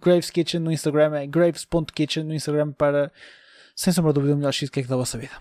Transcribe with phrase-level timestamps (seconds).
[0.00, 3.12] Graves Kitchen no Instagram é graves.kitchen no Instagram para,
[3.74, 5.34] sem sombra de dúvida, o melhor cheesecake da vossa vida.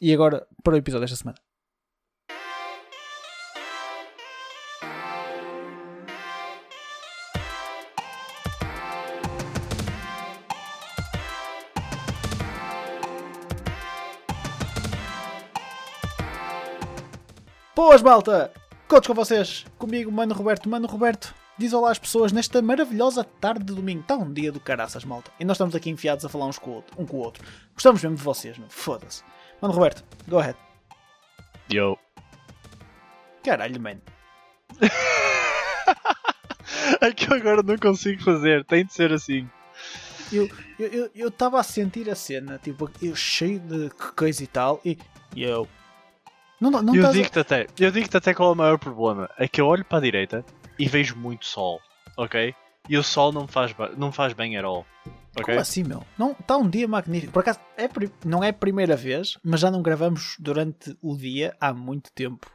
[0.00, 1.38] E agora, para o episódio desta semana.
[17.74, 18.52] Boas, malta!
[18.88, 20.68] Contos com vocês, comigo, Mano Roberto.
[20.68, 24.00] Mano Roberto, diz olá às pessoas nesta maravilhosa tarde de domingo.
[24.00, 25.30] Está um dia do caraças, malta.
[25.40, 27.44] E nós estamos aqui enfiados a falar uns com o outro, um com o outro.
[27.74, 28.68] Gostamos mesmo de vocês, meu.
[28.68, 29.22] Foda-se.
[29.60, 30.56] Mano Roberto, go ahead.
[31.72, 31.98] Yo.
[33.42, 33.98] Caralho, man.
[37.00, 39.48] é que eu agora não consigo fazer, tem de ser assim.
[40.32, 44.80] Eu estava eu, eu, a sentir a cena, tipo, eu cheio de coisa e tal,
[44.84, 44.98] e
[45.36, 45.68] eu,
[46.60, 47.42] não, não eu digo-te a...
[47.42, 49.30] até, eu digo-te até qual é o maior problema.
[49.38, 50.44] É que eu olho para a direita
[50.78, 51.80] e vejo muito sol,
[52.16, 52.54] ok?
[52.88, 54.86] E o sol não faz, não faz bem at all.
[55.32, 55.44] Okay?
[55.44, 56.04] Como assim, meu?
[56.16, 57.32] Não, está um dia magnífico.
[57.32, 57.88] Por acaso, é,
[58.24, 62.50] não é a primeira vez, mas já não gravamos durante o dia há muito tempo.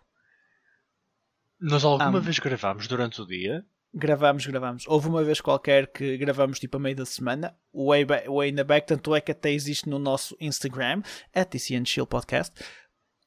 [1.59, 3.63] Nós alguma vez gravamos durante o dia?
[3.93, 4.83] Gravamos, gravamos.
[4.87, 8.55] Houve uma vez qualquer que gravamos tipo a meio da semana, way, back, way in
[8.55, 11.03] the back, tanto é que até existe no nosso Instagram,
[11.35, 11.53] at
[11.85, 12.53] Chill Podcast,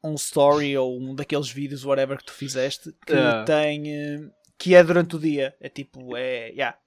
[0.03, 3.45] um story ou um daqueles vídeos, whatever, que tu fizeste, que uh.
[3.45, 4.33] tem.
[4.59, 5.57] Que é durante o dia.
[5.61, 6.49] É tipo, é.
[6.51, 6.79] Yeah.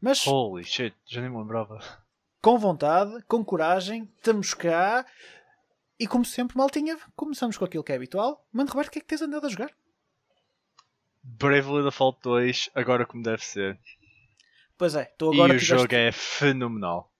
[0.00, 0.26] Mas.
[0.26, 1.78] Holy shit, já nem me lembrava.
[2.40, 5.06] Com vontade, com coragem, estamos cá.
[5.98, 8.44] E como sempre, maltinha, começamos com aquilo que é habitual.
[8.52, 9.70] Mano, Roberto, o que é que tens andado a jogar?
[11.22, 13.78] Bravely Default 2, agora como deve ser.
[14.76, 15.52] Pois é, tu agora.
[15.52, 17.12] E o jogo é fenomenal.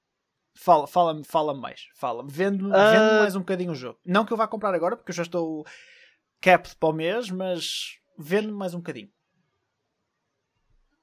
[0.55, 1.89] Fala, fala-me fala mais.
[1.95, 2.31] Fala-me.
[2.31, 2.71] Vende, uh...
[2.71, 4.01] vende mais um bocadinho o jogo.
[4.05, 5.65] Não que eu vá comprar agora, porque eu já estou
[6.41, 9.11] capped para o mês, mas vende mais um bocadinho.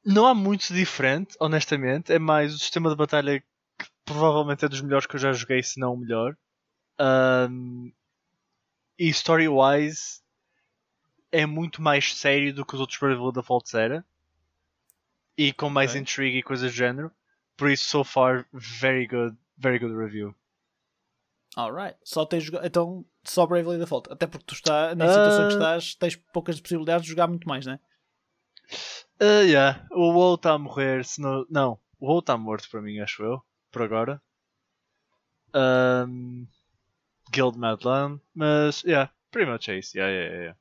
[0.05, 2.11] Não há muito diferente, honestamente.
[2.11, 3.39] É mais o sistema de batalha
[3.77, 6.35] que provavelmente é dos melhores que eu já joguei, se não o melhor.
[6.99, 7.91] Um...
[8.97, 10.21] E story-wise
[11.31, 14.05] é muito mais sério do que os outros Bravely Defaults era.
[15.37, 16.01] E com mais okay.
[16.01, 17.11] intrigue e coisas do género.
[17.55, 20.35] Por isso, so far, very good, very good review.
[21.55, 21.97] Alright.
[22.03, 24.11] Só tens Então, só Bravely Default.
[24.11, 25.47] Até porque tu está, na situação uh...
[25.47, 27.79] que estás, tens poucas possibilidades de jogar muito mais, não é?
[29.21, 29.85] Uh, yeah.
[29.91, 31.03] O WoW está a morrer.
[31.05, 31.45] Se não...
[31.49, 33.41] não, o WoW está morto para mim, acho eu.
[33.71, 34.21] Por agora.
[35.53, 36.47] Um...
[37.31, 38.21] Guild Madland.
[38.33, 39.11] Mas, yeah.
[39.31, 39.97] Pretty much é isso.
[39.97, 40.59] Yeah, yeah, yeah.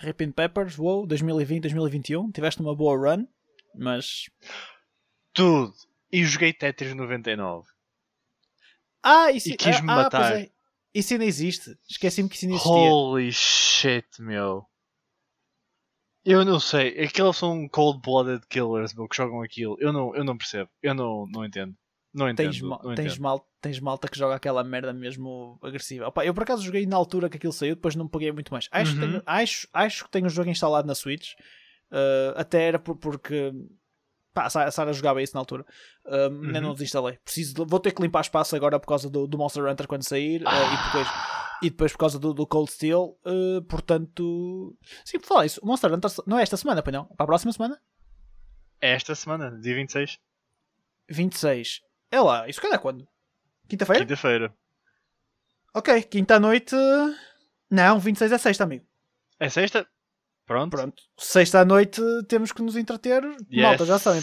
[0.00, 2.32] Rip Peppers, WoW 2020-2021.
[2.32, 3.26] Tiveste uma boa run,
[3.74, 4.28] mas.
[5.32, 5.74] Tudo
[6.14, 7.66] e joguei Tetris 99.
[9.02, 10.32] Ah, isso, e quis-me ah, matar.
[10.32, 10.50] Ah, é.
[10.94, 11.76] Isso ainda existe.
[11.90, 12.72] Esqueci-me que isso ainda existia.
[12.72, 14.64] Holy shit, meu.
[16.24, 16.88] Eu não sei.
[17.04, 19.76] Aqueles são cold-blooded killers, meu, que jogam aquilo.
[19.78, 20.70] Eu não, eu não percebo.
[20.82, 21.74] Eu não, não entendo.
[22.14, 22.50] Não entendo.
[22.52, 23.20] tens, não tens, entendo.
[23.22, 26.06] mal, tens malta que joga aquela merda mesmo agressiva.
[26.06, 28.68] Opa, eu por acaso joguei na altura que aquilo saiu, depois não paguei muito mais.
[28.70, 29.10] Acho, que, Uhum.
[29.10, 31.32] tenho, acho, acho que tenho o jogo instalado na Switch.
[31.90, 33.52] Uh, até era por- porque
[34.34, 35.64] pá, a Sa- a Sara jogava isso na altura.
[36.04, 36.12] Um,
[36.46, 36.64] Ainda Uhum.
[36.66, 37.16] não desinstalei.
[37.24, 40.02] Preciso de- vou ter que limpar espaço agora por causa do, do Monster Hunter quando
[40.02, 41.08] sair uh, e, depois,
[41.62, 43.16] e depois por causa do, do Cold Steel.
[43.24, 47.04] uh, portanto, sim, por falar isso, o Monster Hunter não é esta semana, pois não?
[47.06, 47.80] Para a próxima semana?
[48.80, 50.18] É esta semana, dia 26,
[51.08, 51.80] 26.
[52.10, 53.06] É lá, isso calhar quando?
[53.68, 54.04] Quinta-feira?
[54.04, 54.54] quinta-feira.
[55.74, 56.74] Ok, quinta à noite.
[57.70, 58.84] Não, 26 é sexta, amigo.
[59.40, 59.86] É sexta?
[60.46, 60.70] Pronto.
[60.76, 61.02] Pronto.
[61.18, 63.22] Sexta à noite temos que nos entreter.
[63.50, 63.62] Yes.
[63.62, 64.22] Malta, já sabem,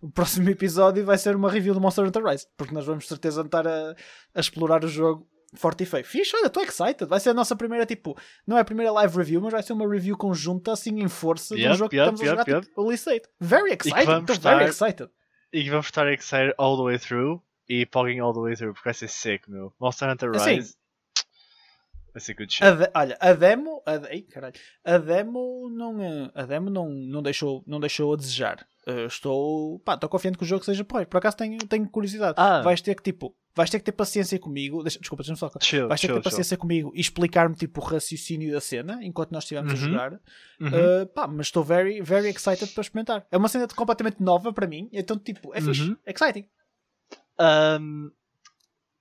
[0.00, 2.46] o próximo episódio vai ser uma review do Monster Hunter Rise.
[2.56, 3.94] Porque nós vamos de certeza estar a,
[4.34, 6.04] a explorar o jogo forte e feio.
[6.04, 7.06] Fixe, olha, estou excited.
[7.06, 8.16] Vai ser a nossa primeira, tipo,
[8.46, 11.56] não é a primeira live review, mas vai ser uma review conjunta, assim, em força,
[11.56, 12.74] de um Yep, jogo que yep, estamos a jogar, yep, tipo.
[13.40, 14.00] Very excited.
[14.00, 15.10] Estou very estar- excited.
[15.52, 18.74] E que vamos estar excited all the way through e pogging all the way through,
[18.74, 19.72] porque vai ser sick, meu.
[19.80, 20.60] Monster Hunter Assim,
[22.16, 22.64] Vai ser good shit.
[22.64, 26.88] A de- olha, a demo, a, ai, caralho, a demo não, eh, a demo não,
[26.88, 28.66] não, deixou, não deixou a desejar.
[28.86, 31.10] Eh, estou, pá, estou confiante que o jogo seja porreiro.
[31.10, 32.32] Por acaso tenho, tenho curiosidade.
[32.38, 32.62] Ah.
[32.62, 34.82] Vais ter que tipo, vais ter que ter paciência comigo.
[34.82, 35.50] Deixa, desculpa, deixa-me só.
[35.60, 38.98] Chill, Vais ter que chill, ter paciência comigo e explicar-me tipo o raciocínio da cena
[39.02, 39.82] enquanto nós estivermos a Uhum.
[39.92, 40.10] jogar.
[40.12, 40.20] chill.
[40.68, 40.74] Uhum.
[40.74, 43.26] Eh, pá, mas estou very, very excited para experimentar.
[43.30, 45.96] É uma cena completamente nova para mim, então tipo, é fixe, Uhum.
[46.06, 46.46] exciting.
[47.38, 48.10] Um,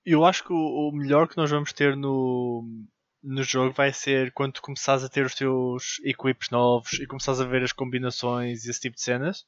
[0.05, 2.63] eu acho que o, o melhor que nós vamos ter no,
[3.25, 7.41] no jogo vai ser quando tu começares a ter os teus equipes novos e começares
[7.41, 9.45] a ver as combinações e esse tipo de cenas.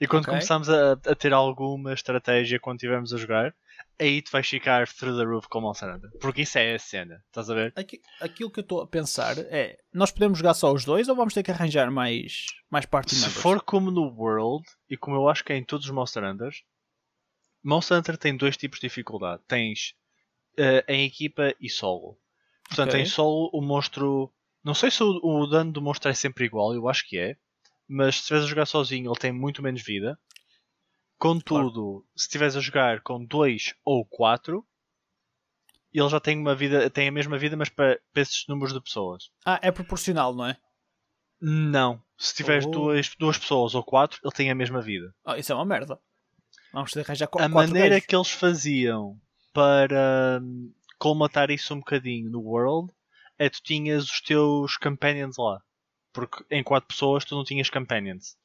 [0.00, 0.32] E quando Ok.
[0.32, 3.54] começarmos a, a ter alguma estratégia quando estivermos a jogar,
[3.98, 6.10] aí tu vais ficar through the roof com o Monster Hunter.
[6.20, 7.72] Porque isso é a cena, estás a ver?
[7.76, 11.14] Aqui- aquilo que eu estou a pensar é: nós podemos jogar só os dois ou
[11.14, 15.28] vamos ter que arranjar mais, mais party Se for como no World, e como eu
[15.28, 16.64] acho que é em todos os Monster Hunters,
[17.62, 19.42] Monster Hunter tem dois tipos de dificuldade.
[19.46, 19.94] Tens
[20.58, 22.18] eh, em equipa e solo.
[22.68, 23.00] Portanto, Ok.
[23.00, 24.32] em solo o monstro.
[24.62, 27.36] Não sei se o, o dano do monstro é sempre igual, eu acho que é.
[27.86, 30.18] Mas se estiveres a jogar sozinho, ele tem muito menos vida.
[31.18, 34.66] Contudo, se estiveres a jogar com dois ou quatro,
[35.92, 38.80] ele já tem uma vida, tem a mesma vida, mas para, para esses números de
[38.82, 39.30] pessoas.
[39.44, 40.56] Ah, é proporcional, não é?
[41.40, 42.02] Não.
[42.18, 42.70] Se tiveres Oh.
[42.70, 45.14] duas, duas pessoas ou quatro, ele tem a mesma vida.
[45.24, 45.98] Ah, isso é uma merda.
[46.72, 48.06] Vamos ter que arranjar qu a quatro maneira gajos.
[48.06, 49.20] que eles faziam
[49.52, 52.92] para hum, colmatar isso um bocadinho no World
[53.38, 55.60] é tu tinhas os teus companions lá.
[56.12, 58.36] Porque em quatro pessoas tu não tinhas companions.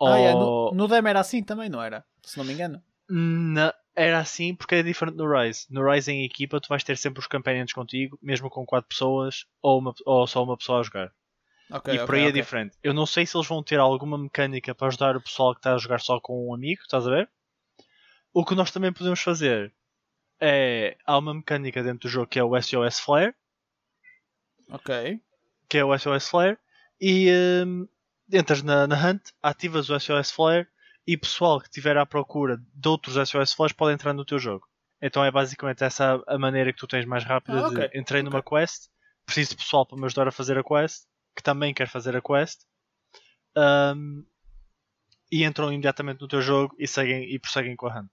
[0.00, 2.04] Ah, é, Ou- no, no demo era assim também, não era?
[2.24, 2.82] Se não me engano.
[3.08, 5.66] Na- Era assim porque é diferente no Rise.
[5.68, 9.44] No Rise em equipa tu vais ter sempre os companions contigo, mesmo com quatro pessoas
[9.60, 11.12] ou, uma- ou só uma pessoa a jogar.
[11.70, 12.76] Ok, e por ok, aí é diferente.
[12.82, 15.74] Eu não sei se eles vão ter alguma mecânica para ajudar o pessoal que está
[15.74, 17.30] a jogar só com um amigo, estás a ver?
[18.32, 19.72] O que nós também podemos fazer
[20.40, 20.96] é.
[21.04, 23.34] Há uma mecânica dentro do jogo que é o SOS Flare,
[24.70, 25.20] Ok.
[25.68, 26.58] que é o SOS Flare,
[27.00, 27.30] e
[27.66, 27.88] hum,
[28.32, 30.66] entras na, na Hunt, ativas o SOS Flare
[31.06, 34.66] e pessoal que estiver à procura de outros SOS Flares pode entrar no teu jogo.
[35.02, 38.22] Então é basicamente essa a maneira que tu tens mais rápida Ah, de ok, entrei
[38.22, 38.58] numa ok.
[38.58, 38.88] quest,
[39.24, 42.20] preciso de pessoal para me ajudar a fazer a quest, que também quer fazer a
[42.20, 42.60] quest,
[43.56, 44.24] hum,
[45.32, 48.10] e entram imediatamente no teu jogo e, seguem, e prosseguem com a Hunt.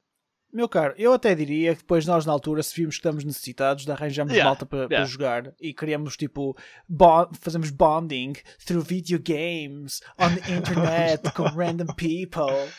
[0.51, 3.85] Meu caro, eu até diria que depois nós na altura, se vimos que estamos necessitados,
[3.85, 5.05] de arranjamos Yeah, malta para yeah.
[5.05, 6.57] jogar e queríamos tipo
[6.87, 8.33] bond, fazemos bonding
[8.65, 12.71] through video games on the internet com random people.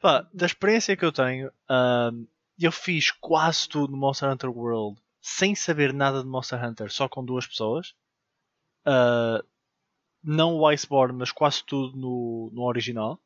[0.00, 2.26] Pá, da experiência que eu tenho, hum,
[2.58, 7.08] eu fiz quase tudo no Monster Hunter World sem saber nada de Monster Hunter, só
[7.08, 7.94] com duas pessoas.
[8.84, 9.42] Ah,
[10.22, 13.18] não o Iceborne, mas quase tudo no, no original.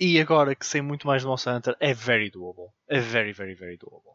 [0.00, 2.68] E agora que sei muito mais de Monster Hunter, é very doable.
[2.88, 4.14] É very, very, very doable.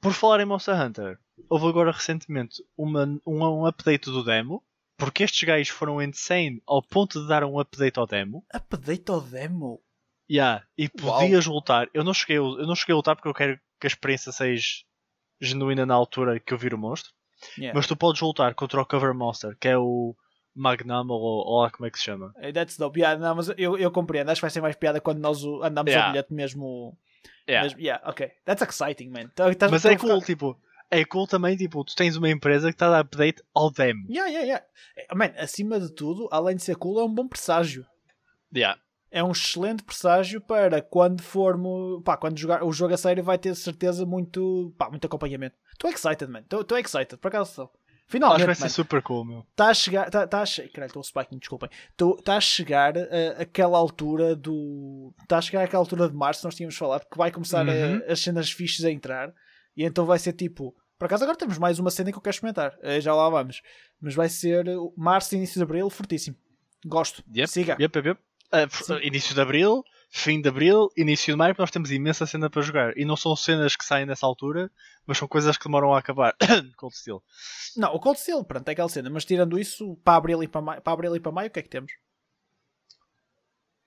[0.00, 1.18] Por falar em Monster Hunter,
[1.48, 4.64] houve agora recentemente uma, um, um update do demo,
[4.96, 8.44] porque estes gajos foram insane ao ponto de dar um update ao demo.
[8.54, 9.82] Update ao demo.
[10.30, 11.18] Yeah, e Uau.
[11.20, 11.88] podias lutar.
[11.92, 14.32] Eu não, cheguei, a- eu não cheguei a lutar porque eu quero que a experiência
[14.32, 14.64] seja
[15.40, 17.12] genuína na altura que eu vir o monstro.
[17.58, 17.76] Yeah.
[17.76, 20.14] Mas tu podes lutar contra o Cover Monster, que é o
[20.60, 22.34] Magnum ou, ou lá como é que se chama.
[22.40, 23.00] Hey, That's dope.
[23.00, 24.30] Yeah, não, mas eu, eu compreendo.
[24.30, 26.06] Acho que vai ser mais piada quando nós andamos Yeah.
[26.06, 26.96] ao bilhete mesmo.
[27.48, 27.64] Yeah.
[27.66, 28.30] mesmo- yeah, ok.
[28.44, 29.28] That's exciting, man.
[29.34, 30.56] Tá- tá- Mas tô é ficar- cool, tipo,
[30.90, 34.06] é cool também, tipo, tu tens uma empresa que está a dar update ao demo.
[34.08, 34.64] Yeah, yeah, yeah.
[34.96, 37.84] Eh, Man, acima de tudo, além de ser cool, é um bom presságio.
[38.54, 38.78] Yeah.
[39.12, 42.00] É um excelente presságio para quando formos.
[42.04, 44.72] Pá, quando jogar o jogo a sério vai ter certeza muito.
[44.78, 45.56] Pá, muito acompanhamento.
[45.72, 46.40] Estou excited, man.
[46.48, 47.72] Estou excited, por acaso estou.
[48.10, 48.70] Finalmente, Acho que vai ser mano.
[48.74, 49.46] super cool, meu.
[49.50, 50.06] Está a chegar.
[50.08, 50.68] Está tá a che...
[50.68, 51.70] Caralho, estou spiking, desculpem.
[52.18, 55.14] Está a chegar a, aquela altura do.
[55.22, 58.02] Está a chegar àquela altura de março, nós tínhamos falado, que vai começar a- Uhum.
[58.08, 59.32] as cenas fixes a entrar.
[59.76, 60.74] E então vai ser tipo.
[60.98, 62.76] Por acaso agora temos mais uma cena que eu quero experimentar.
[62.82, 63.62] Eh, Já lá vamos.
[64.00, 66.36] Mas vai ser eh, março, início de abril, fortíssimo.
[66.84, 67.22] Gosto.
[67.34, 67.76] Yep, Siga.
[67.80, 68.20] Yep, yep,
[68.72, 68.98] Sim.
[69.02, 72.98] início de Abril, fim de Abril, início de Maio, nós temos imensa cena para jogar.
[72.98, 74.70] E não são cenas que saem nessa altura,
[75.06, 76.36] mas são coisas que demoram a acabar.
[76.76, 77.22] Cold Steel.
[77.76, 79.08] Não, o Cold Steel, pronto, é aquela cena.
[79.08, 81.60] Mas tirando isso, para abril e para maio, para abril e para maio, o que
[81.60, 81.92] é que temos?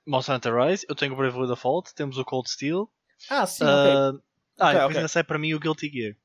[0.06, 2.90] Monster Hunter Rise, eu tenho o Bravely Default, temos o Cold Steel.
[3.30, 3.72] Ah, sim, ok.
[3.72, 4.14] ah,
[4.60, 4.98] ah, Ok, e depois ok.
[4.98, 6.16] ainda sai para mim o Guilty Gear.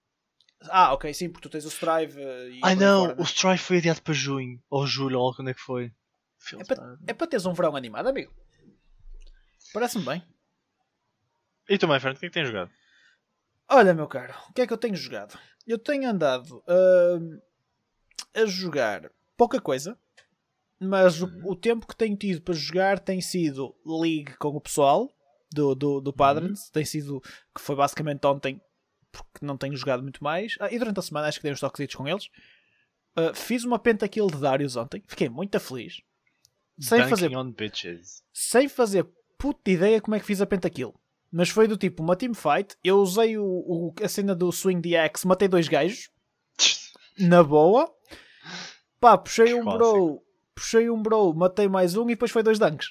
[0.71, 2.61] Ah, ok, sim, porque tu tens o Strive eh, e.
[2.65, 3.23] Aí não, fora, né?
[3.23, 5.93] o Strife foi adiado para junho, ou julho, ou quando é que foi.
[6.59, 8.33] É para, é para teres um verão animado, amigo.
[9.73, 10.23] Parece-me bem.
[11.69, 12.71] E tu, my friend, o que é que tens jogado?
[13.69, 15.39] Olha, meu caro, o que é que eu tenho jogado?
[15.67, 17.39] Eu tenho andado hum,
[18.35, 19.99] a jogar pouca coisa,
[20.81, 25.13] mas o, o tempo que tenho tido para jogar tem sido League com o pessoal
[25.53, 27.21] do, do, do Padrons, tem sido
[27.55, 28.61] que foi basicamente ontem,
[29.13, 31.61] porque não tenho jogado muito mais, Ah, e durante a semana acho que dei uns
[31.61, 32.31] toquezitos com eles.
[33.15, 36.01] Ah, fiz uma pentakill de Darius ontem, fiquei muito feliz.
[36.81, 37.31] Sem Dunking fazer
[38.33, 39.07] sem fazer
[39.39, 40.95] puta ideia como é que fiz a pentakill.
[41.31, 42.77] Mas foi do tipo uma teamfight.
[42.83, 46.11] Eu usei o, o- a cena do Swing the Axe, matei dois gajos,
[47.19, 47.91] na boa.
[49.01, 50.23] Pá, puxei um bro,
[50.55, 52.89] puxei um bro, matei mais um e depois foi dois dunks.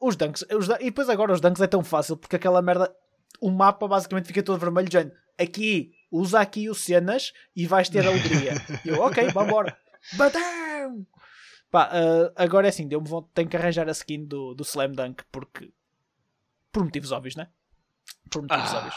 [0.00, 2.92] Os dunks, os e depois agora os dunks é tão fácil porque aquela merda,
[3.40, 5.14] o mapa basicamente fica todo vermelho, gente.
[5.38, 8.54] Aqui, usa aqui o cenas e vais ter alegria.
[8.84, 9.76] E eu, ok, vambora.
[10.14, 11.06] Batão!
[11.70, 14.92] Pá, ah, agora é assim, deu-me vontade, tenho que arranjar a skin do, do Slam
[14.92, 15.72] Dunk porque.
[16.74, 17.48] Por motivos óbvios, né?
[18.30, 18.76] Por motivos Ah.
[18.78, 18.94] óbvios.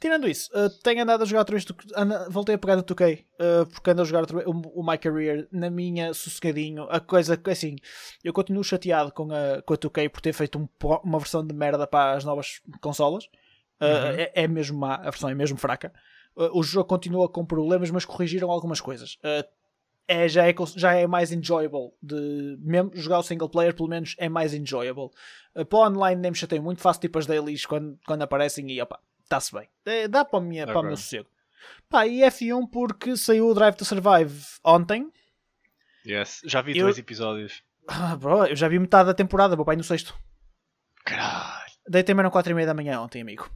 [0.00, 1.66] Tirando isso, ah, tenho andado a jogar outra vez.
[2.30, 4.96] voltei a pegar no 2K ah, porque ando a jogar outra vez o, o My
[4.96, 6.84] Career na minha sossegadinho.
[6.90, 7.76] A coisa que assim,
[8.24, 10.68] eu continuo chateado com a, com a 2K por ter feito um
[11.04, 13.24] uma versão de merda para as novas consolas.
[13.80, 13.92] Ah, Uhum.
[14.20, 15.92] é, é mesmo má, a versão é mesmo fraca.
[16.36, 19.18] Ah, o jogo continua com problemas, mas corrigiram algumas coisas.
[20.12, 21.92] É, já, é, já é mais enjoyable.
[22.02, 25.10] De, mesmo jogar o single player, pelo menos, é mais enjoyable.
[25.54, 28.68] Uh, para o online nem me chatei muito, faço tipo as dailies quando, quando aparecem
[28.72, 29.68] e opa, está-se bem.
[29.84, 31.28] É, dá para, minha, para o meu sossego.
[31.88, 35.12] Pá, e F1 porque saiu o Drive to Survive ontem.
[36.04, 36.40] Yes.
[36.44, 37.62] Já vi Eu- dois episódios.
[37.86, 40.18] Ah, bro, eu já vi metade da temporada, vou pai no sexto.
[41.04, 41.70] Caralho.
[41.88, 43.48] Deitei-me eram 4 e meia da manhã ontem, amigo.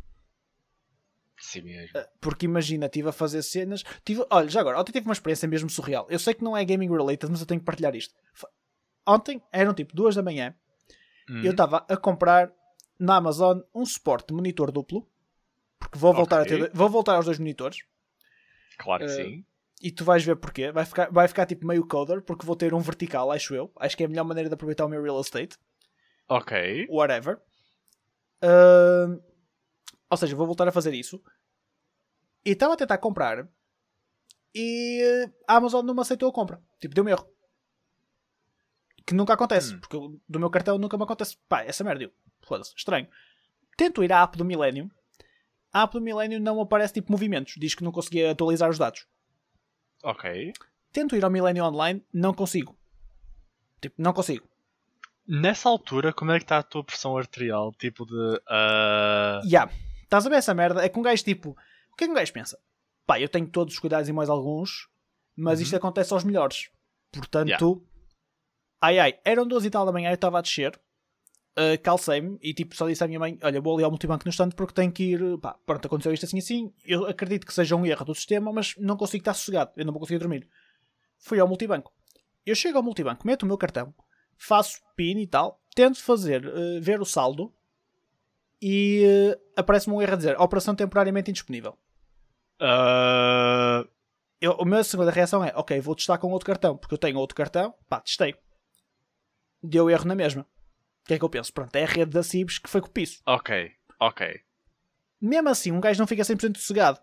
[1.44, 2.00] Sim mesmo.
[2.20, 3.84] Porque imagina, estive a fazer cenas.
[4.04, 6.06] Tive, olha, já agora, ontem tive uma experiência mesmo surreal.
[6.08, 8.14] Eu sei que não é gaming related, mas eu tenho que partilhar isto.
[9.06, 10.54] Ontem eram tipo 2 da manhã.
[11.28, 11.42] Hum.
[11.44, 12.50] Eu estava a comprar
[12.98, 15.06] na Amazon um suporte monitor duplo.
[15.78, 16.56] Porque vou voltar, Ok.
[16.56, 17.78] a ter, vou voltar aos dois monitores.
[18.78, 19.44] Claro que eh, sim.
[19.82, 20.72] E tu vais ver porquê.
[20.72, 23.70] Vai ficar, vai ficar tipo meio coder, porque vou ter um vertical, acho eu.
[23.76, 25.58] Acho que é a melhor maneira de aproveitar o meu real estate.
[26.26, 26.86] Ok.
[26.88, 27.38] Whatever.
[28.40, 29.20] Ahm,
[30.08, 31.22] ou seja, vou voltar a fazer isso.
[32.44, 33.48] E estava a tentar comprar.
[34.54, 36.60] E eh, a Amazon não me aceitou a compra.
[36.80, 37.28] Tipo, deu-me erro.
[39.06, 39.74] Que nunca acontece.
[39.74, 39.80] Hum.
[39.80, 41.36] Porque eu- do meu cartão nunca me acontece.
[41.48, 42.04] Pá, essa merda.
[42.04, 42.12] eu,
[42.46, 42.72] Foda-se.
[42.76, 43.08] Estranho.
[43.76, 44.88] Tento ir à app do Millennium.
[45.72, 47.54] A app do Millennium não aparece tipo movimentos.
[47.56, 49.06] Diz que não conseguia atualizar os dados.
[50.02, 50.52] Ok.
[50.92, 52.04] Tento ir ao Millennium Online.
[52.12, 52.76] Não consigo.
[53.80, 54.46] Tipo, não consigo.
[55.26, 57.72] Nessa altura, como é que está a tua pressão arterial?
[57.72, 58.40] Tipo de.
[58.46, 59.68] ah, Ya.
[60.02, 60.84] Estás a ver essa merda?
[60.84, 61.56] É que um gajo tipo.
[61.94, 62.58] O que é que um gajo pensa?
[63.06, 64.88] Pá, eu tenho todos os cuidados e mais alguns,
[65.36, 66.68] mas isto acontece aos melhores.
[67.12, 67.86] Portanto.
[68.80, 70.78] Ai ai, eram duas e tal da manhã, eu estava a descer,
[71.56, 74.28] uh, calcei-me e tipo só disse à minha mãe: Olha, vou ali ao multibanco no
[74.28, 75.38] instante porque tenho que ir.
[75.38, 76.74] Pá, pronto, aconteceu isto assim assim.
[76.84, 79.92] Eu acredito que seja um erro do sistema, mas não consigo estar sossegado, eu não
[79.92, 80.48] vou conseguir dormir.
[81.16, 81.92] Fui ao multibanco.
[82.44, 83.94] Eu chego ao multibanco, meto o meu cartão,
[84.36, 87.54] faço PIN e tal, tento fazer, uh, ver o saldo
[88.66, 91.76] e uh, aparece-me um erro a dizer operação temporariamente indisponível.
[92.58, 93.84] ah,
[94.40, 97.18] Eu, a minha segunda reação é, ok, vou testar com outro cartão, porque eu tenho
[97.18, 98.34] outro cartão, pá, testei.
[99.62, 100.42] Deu erro na mesma.
[101.02, 101.52] O que é que eu penso?
[101.52, 103.18] Pronto, é a rede da Cibes que foi com o piso.
[103.26, 103.70] ok.
[104.00, 104.40] Ok.
[105.20, 106.98] Mesmo assim, um gajo não fica 100% sossegado.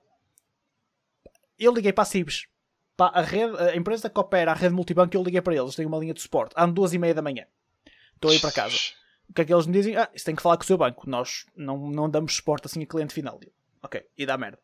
[1.58, 2.48] Eu liguei para a Cibes.
[2.98, 5.76] Pá, a, rede, a empresa que opera a rede multibanco, eu liguei para eles.
[5.76, 6.54] Tenho uma linha de suporte.
[6.56, 7.46] Às duas e meia da manhã.
[8.16, 8.78] Estou a ir para casa.
[9.32, 9.96] O que é que eles me dizem?
[9.96, 11.10] Ah, isso tem que falar com o seu banco.
[11.10, 13.40] Nós não, não damos suporte assim a cliente final.
[13.42, 13.50] Eu,
[13.82, 14.60] ok, e dá merda.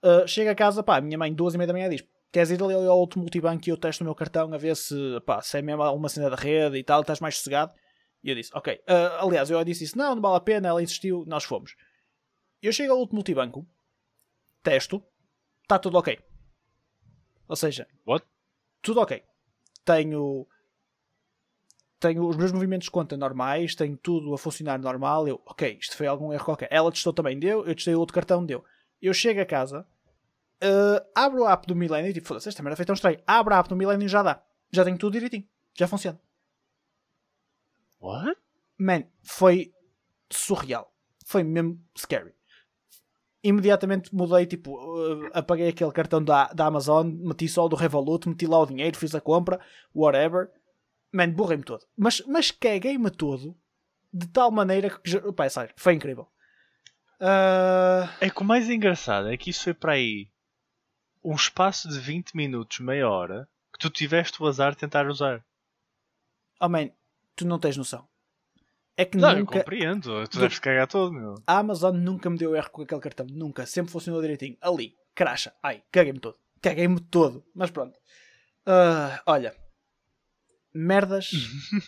[0.00, 2.62] Uh, chega a casa, pá, minha mãe, duas e meia da manhã, diz: Queres ir
[2.62, 4.94] ali ao outro multibanco e eu testo o meu cartão a ver se,
[5.26, 7.74] pá, se é mesmo uma cena da rede e tal, estás mais sossegado?
[8.22, 8.74] E eu disse: Ok.
[8.88, 10.68] Uh, aliás, eu disse isso: Não, não vale a pena.
[10.68, 11.74] Ela insistiu, nós fomos.
[12.62, 13.66] Eu chego ao outro multibanco,
[14.62, 15.02] testo,
[15.62, 16.16] está tudo ok.
[17.48, 18.24] Ou seja, What?
[18.80, 19.20] tudo ok.
[19.84, 20.46] Tenho
[22.04, 25.26] tenho os meus movimentos de conta normais, tenho tudo a funcionar normal.
[25.26, 26.68] Eu, ok, isto foi algum erro qualquer.
[26.70, 27.64] Ela testou também, deu.
[27.64, 28.62] Eu testei outro cartão, deu.
[29.00, 29.86] Eu chego a casa,
[30.62, 33.18] uh, abro a app do Millennium e tipo, foda-se, esta merda foi tão estranho.
[33.26, 34.42] Abro a app do Millennium e já dá.
[34.70, 35.48] Já tenho tudo direitinho.
[35.74, 36.20] Já funciona.
[38.00, 38.36] What?
[38.78, 39.72] Man, foi
[40.30, 40.92] surreal.
[41.24, 42.34] Foi mesmo scary.
[43.42, 48.28] Imediatamente mudei, tipo, uh, apaguei aquele cartão da, da Amazon, meti só o do Revolut,
[48.28, 49.58] meti lá o dinheiro, fiz a compra,
[49.94, 50.50] whatever.
[51.14, 51.86] Man, borrei-me todo.
[51.96, 53.56] Mas, mas caguei-me todo
[54.12, 55.32] de tal maneira que.
[55.32, 56.26] Pá, sério, foi incrível.
[57.20, 58.10] Uh...
[58.20, 60.28] É que o mais engraçado é que isso foi para aí
[61.22, 65.44] um espaço de 20 minutos, meia hora, que tu tiveste o azar de tentar usar.
[66.60, 66.90] Oh man,
[67.36, 68.08] tu não tens noção.
[68.96, 69.58] É que não, nunca.
[69.58, 70.26] eu compreendo.
[70.26, 71.36] Tu deves cagar todo, meu.
[71.46, 73.26] A Amazon nunca me deu erro com aquele cartão.
[73.30, 73.66] Nunca.
[73.66, 74.56] Sempre funcionou direitinho.
[74.60, 75.52] Ali, cracha.
[75.62, 76.36] Ai, caguei-me todo.
[76.60, 77.44] Caguei-me todo.
[77.54, 77.96] Mas pronto.
[78.66, 79.63] Uh, olha.
[80.74, 81.30] Merdas.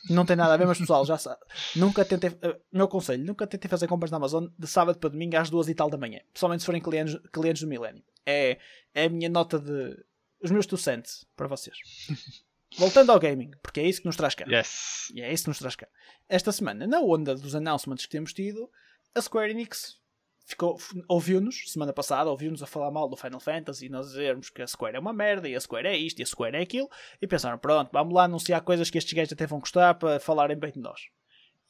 [0.08, 1.40] não tem nada a ver, mas pessoal, já sabe.
[1.74, 2.30] Nunca tentei.
[2.30, 5.68] Uh, meu conselho: nunca tentei fazer compras na Amazon de sábado para domingo às duas
[5.68, 6.20] e tal da manhã.
[6.32, 8.02] Principalmente se forem clientes, clientes do Millennium.
[8.24, 8.58] É,
[8.94, 9.96] é a minha nota de.
[10.40, 11.76] Os meus two cents para vocês.
[12.78, 14.44] Voltando ao gaming, porque é isso que nos traz cá.
[14.46, 15.10] Yes.
[15.14, 15.88] E é isso que nos traz cá.
[16.28, 18.70] Esta semana, na onda dos announcements que temos tido,
[19.14, 19.98] a Square Enix
[20.46, 24.62] ficou, ouviu-nos, semana passada, ouviu-nos a falar mal do Final Fantasy e nós dizermos que
[24.62, 26.88] a Square é uma merda, e a Square é isto, e a Square é aquilo,
[27.20, 30.56] e pensaram, pronto, vamos lá anunciar coisas que estes gajos até vão gostar para falarem
[30.56, 31.00] bem de nós.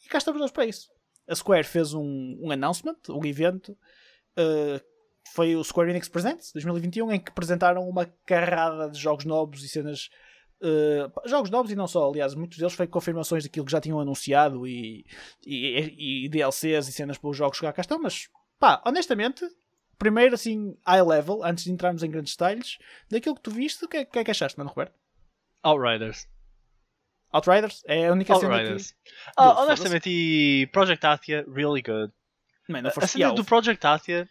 [0.04, 0.90] E cá estamos nós para isso.
[1.26, 3.73] A Square fez um, um announcement, um evento,
[4.38, 4.80] uh,
[5.33, 9.68] foi o Square Enix Presents 2021, em que apresentaram uma carrada de jogos novos e
[9.68, 10.11] cenas
[10.59, 14.00] Uh, jogos novos e não só, aliás, muitos deles foi confirmações daquilo que já tinham
[14.00, 15.04] anunciado e,
[15.47, 19.49] e, e DLCs e cenas para os jogos que cá estão, mas pá, honestamente,
[19.99, 22.79] primeiro assim, high level, antes de entrarmos em grandes detalhes,
[23.11, 24.95] daquilo que tu viste, o que, é, que é que achaste, mano Roberto?
[25.63, 26.29] Outriders.
[27.33, 27.83] Outriders?
[27.87, 28.89] É a única Outriders.
[28.89, 29.33] cena que...
[29.37, 32.13] Ah, honestamente, e Project Athia, really good.
[32.69, 34.29] Man, a cena yeah, do Project Athia,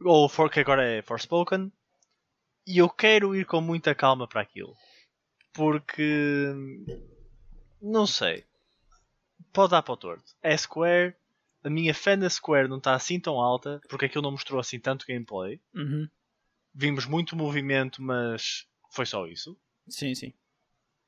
[0.00, 1.72] ou for, que agora é Forspoken,
[2.66, 4.76] e eu quero ir com muita calma para aquilo
[5.56, 6.54] porque
[7.80, 8.44] não sei.
[9.52, 10.34] Pode dar para o torto.
[10.42, 11.16] É Square.
[11.66, 14.78] A minha fé na Square não está assim tão alta porque aquilo não mostrou assim
[14.78, 15.60] tanto gameplay.
[15.74, 16.08] Uhum.
[16.72, 19.58] Vimos muito movimento, mas foi só isso.
[19.88, 20.32] Sim, sim.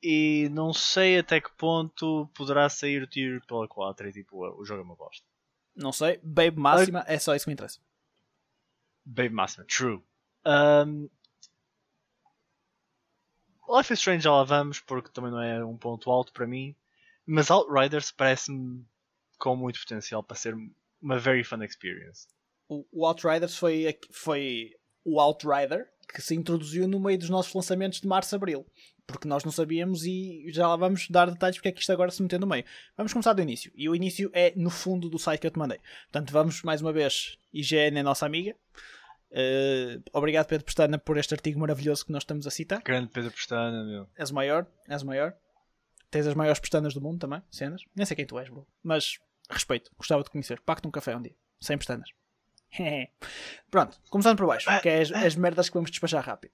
[0.02, 4.64] E não sei até que ponto poderá sair o tiro pela 4 e tipo, o
[4.64, 5.24] jogo é uma bosta.
[5.76, 6.18] Não sei.
[6.24, 7.78] Babe máxima, é só isso que me interessa.
[9.04, 10.02] Babe máxima, true.
[10.44, 11.08] Um,
[13.68, 16.74] Life is Strange já lá vamos, porque também não é um ponto alto para mim.
[17.24, 18.84] Mas Outriders parece-me
[19.38, 20.54] com muito potencial para ser
[21.00, 22.26] uma very fun experience.
[22.68, 24.74] O, o Outriders foi, foi
[25.04, 28.66] o Outrider que se introduziu no meio dos nossos lançamentos de março-abril.
[29.06, 32.10] Porque nós não sabíamos e já lá vamos dar detalhes porque é que isto agora
[32.10, 32.64] se meteu no meio.
[32.94, 33.72] Vamos começar do início.
[33.74, 35.78] E o início é no fundo do site que eu te mandei.
[36.04, 37.38] Portanto, vamos mais uma vez.
[37.52, 38.54] IGN é nossa amiga.
[39.30, 42.82] Uh, obrigado, Pedro Pestana, por este artigo maravilhoso que nós estamos a citar.
[42.82, 44.08] Grande Pedro Pestana, meu.
[44.16, 45.34] És o maior, és o maior.
[46.10, 47.82] Tens as maiores pestanas do mundo também, cenas.
[47.94, 48.66] Nem sei quem tu és, bro.
[48.82, 49.18] Mas
[49.48, 50.60] respeito, gostava de conhecer.
[50.60, 52.08] Pacto um café um dia, sem pestanas.
[53.70, 56.52] Pronto, começando por baixo, que é as, as merdas que vamos despachar rápido.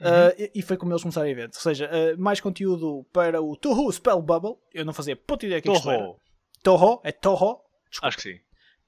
[0.00, 0.08] Uhum.
[0.08, 1.54] Uh, e, e, foi como eles começaram a evento.
[1.54, 4.56] Ou seja, uh, mais conteúdo para o Toho Spell Bubble.
[4.72, 5.78] Eu não fazia puta ideia que Toho.
[5.78, 6.14] isto era.
[6.62, 7.00] Toho?
[7.04, 7.62] É Toho?
[7.88, 8.08] Desculpa.
[8.08, 8.40] Acho que sim.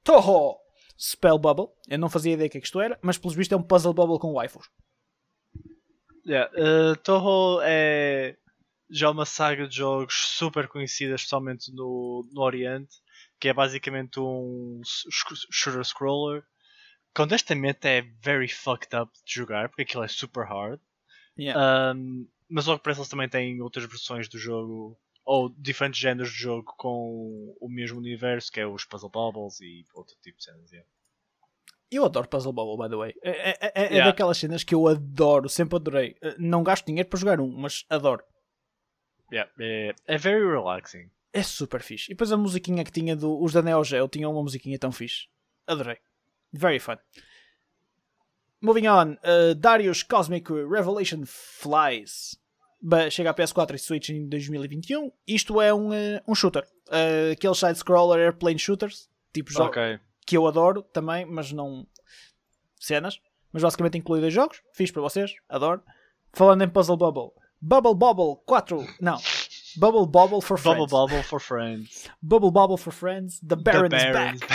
[0.02, 0.58] Toho
[0.98, 1.68] Spell Bubble.
[1.88, 3.94] Eu não fazia ideia que, é que isto era, mas pelos vistos é um puzzle
[3.94, 4.68] bubble com waifus.
[6.26, 8.36] Yeah, uh, Toho é
[8.90, 12.96] já uma saga de jogos super conhecida, especialmente no, no Oriente,
[13.38, 16.44] que é basicamente um shooter scroller
[17.14, 20.80] que honestamente é very fucked up de jogar, porque aquilo é super hard.
[21.38, 21.92] Yeah.
[21.94, 26.38] Um, mas logo parece eles também têm outras versões do jogo ou diferentes géneros de
[26.38, 30.70] jogo com o mesmo universo, que é os Puzzle Bubbles e outro tipo de cenas.
[30.70, 30.88] Yeah.
[31.90, 33.14] Eu adoro Puzzle Bubble, by the way.
[33.22, 34.06] É, é, é, é yeah.
[34.06, 36.16] daquelas cenas que eu adoro, sempre adorei.
[36.20, 38.22] Eh, não gasto dinheiro para jogar um, mas adoro.
[39.32, 41.10] Yeah, é, é very relaxing.
[41.34, 42.06] É super fixe.
[42.06, 44.92] E depois a musiquinha que tinha do, os da Neo Geo tinham uma musiquinha tão
[44.92, 45.26] fixe.
[45.66, 45.98] Adorei.
[46.52, 46.96] Very fun.
[48.60, 52.38] Moving on, uh, Darius Cosmic Revelation Flies
[53.10, 55.10] chega a PS4 e Switch em 2021.
[55.26, 56.64] Isto é um, uh, um shooter.
[56.86, 59.98] Uh, aqueles side-scroller airplane shooters, tipo jogo okay.
[60.24, 61.86] que eu adoro também, mas não
[62.78, 63.20] cenas.
[63.52, 64.62] Mas basicamente inclui dois jogos.
[64.72, 65.82] Fiz para vocês, adoro.
[66.32, 67.30] Falando em Puzzle Bubble.
[67.60, 68.86] Bubble Bobble 4.
[69.00, 69.18] Não.
[69.76, 70.78] Bubble Bobble for Friends.
[70.78, 72.10] Bubble Bobble for Friends.
[72.22, 73.40] Bubble Bobble for Friends.
[73.40, 74.48] The Baron's The Baron's Back.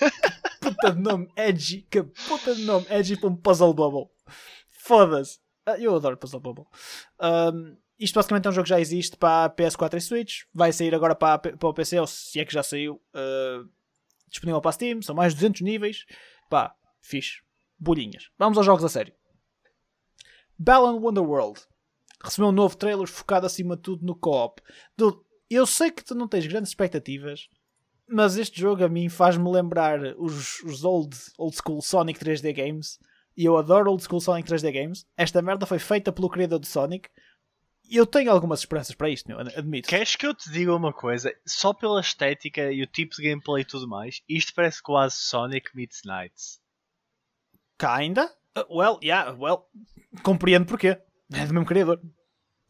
[0.60, 1.86] puta de nome edgy.
[1.90, 4.10] Que puta de nome edgy para um Puzzle Bubble.
[4.70, 5.38] Foda-se.
[5.64, 6.66] Ah, eu adoro Puzzle Bubble.
[7.20, 10.42] Um, isto basicamente é um jogo que já existe para PS4 e Switch.
[10.54, 13.00] Vai sair agora para, para o PC, ou se é que já saiu.
[13.14, 13.68] Uh,
[14.28, 15.02] disponível para Steam.
[15.02, 16.04] São mais de 200 níveis.
[16.50, 17.40] Pá, fixe.
[17.78, 18.30] Bolinhas.
[18.38, 19.12] Vamos aos jogos a sério.
[20.58, 21.60] Balan Wonderworld.
[22.22, 24.60] Recebeu um novo trailer focado acima de tudo no co-op.
[25.48, 27.48] Eu sei que tu não tens grandes expectativas,
[28.08, 32.98] mas este jogo a mim faz-me lembrar os, os old, old school Sonic 3D games.
[33.36, 35.06] E eu adoro old school Sonic 3D games.
[35.16, 37.08] Esta merda foi feita pelo criador de Sonic.
[37.88, 39.88] E eu tenho algumas esperanças para isto, meu, admito.
[39.88, 41.32] Queres que eu te diga uma coisa?
[41.46, 45.70] Só pela estética e o tipo de gameplay e tudo mais, isto parece quase Sonic
[45.74, 46.60] meets Knights.
[47.78, 48.34] Kinda?
[48.56, 49.68] Uh, well, yeah, well,
[50.24, 51.00] compreendo porquê.
[51.32, 52.00] É do mesmo criador.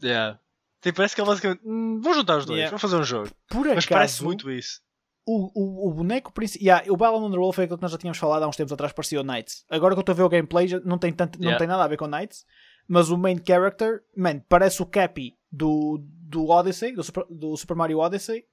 [0.03, 0.39] Yeah.
[0.81, 1.63] Tipo, parece que ele basicamente.
[1.65, 2.71] Hum, vou juntar os dois, yeah.
[2.71, 3.31] vou fazer um jogo.
[3.49, 4.81] Por Mas acaso, parece muito isso.
[5.27, 6.65] O, o, o boneco principal.
[6.65, 8.93] Yeah, o Battle Roll foi aquilo que nós já tínhamos falado há uns tempos atrás,
[8.93, 9.65] parecia o Knights.
[9.69, 11.59] Agora que eu estou a ver o gameplay, não tem, tanto, não yeah.
[11.59, 12.47] tem nada a ver com Knights.
[12.89, 17.77] Mas o main character, man, parece o Cappy do, do Odyssey, do Super, do Super
[17.77, 18.45] Mario Odyssey,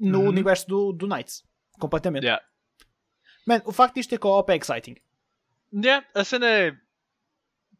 [0.00, 0.28] no uhum.
[0.28, 1.44] universo do, do Knights.
[1.78, 2.24] Completamente.
[2.24, 2.42] Yeah.
[3.46, 4.96] Man, o facto de isto ter co-op é exciting.
[5.72, 6.76] Yeah, a cena é.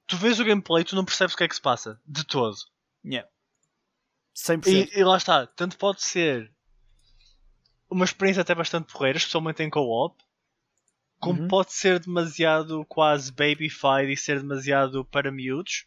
[0.07, 2.01] Tu vês o gameplay tu não percebes o que é que se passa.
[2.07, 2.57] De todo.
[3.05, 3.29] Yeah.
[4.37, 4.67] 100%.
[4.67, 5.47] E, e lá está.
[5.47, 6.53] Tanto pode ser
[7.91, 10.23] uma experiência até bastante porreira, especialmente em co-op,
[11.19, 11.49] como uhum.
[11.49, 15.87] pode ser demasiado quase babyfied e ser demasiado para miúdos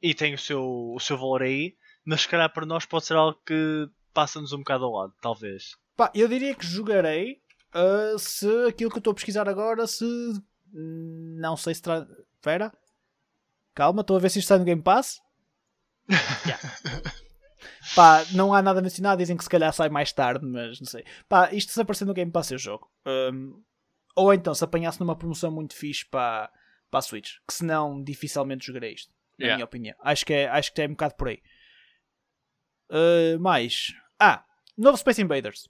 [0.00, 0.62] e tem o seu,
[0.94, 4.58] o seu valor aí, mas se calhar para nós pode ser algo que passa-nos um
[4.58, 5.76] bocado ao lado, talvez.
[5.96, 7.40] Pá, eu diria que jogarei
[7.74, 10.04] uh, se aquilo que eu estou a pesquisar agora se.
[10.72, 11.82] Não sei se.
[11.82, 12.06] Tra...
[12.34, 12.72] Espera.
[13.74, 15.20] Calma, estou a ver se isto está no Game Pass.
[16.46, 16.62] yeah.
[17.94, 21.04] Pá, não há nada mencionado, dizem que se calhar sai mais tarde, mas não sei.
[21.28, 22.90] Pá, isto se aparecer no Game Pass eu jogo.
[23.06, 23.62] Um,
[24.16, 26.50] ou então se apanhasse numa promoção muito fixe para,
[26.90, 29.56] para a Switch, que senão dificilmente jogarei isto na yeah.
[29.56, 29.96] minha opinião.
[30.00, 31.42] Acho que, é, acho que é um bocado por aí.
[32.90, 33.92] Uh, mais.
[34.18, 34.44] Ah,
[34.76, 35.68] novo Space Invaders.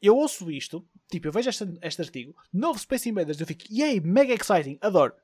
[0.00, 4.00] Eu ouço isto, tipo, eu vejo este, este artigo, novo Space Invaders, eu fico, yay,
[4.00, 5.14] mega exciting, adoro.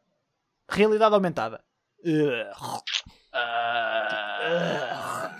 [0.68, 1.64] Realidade aumentada.
[2.04, 2.50] Uh,
[3.32, 5.30] uh,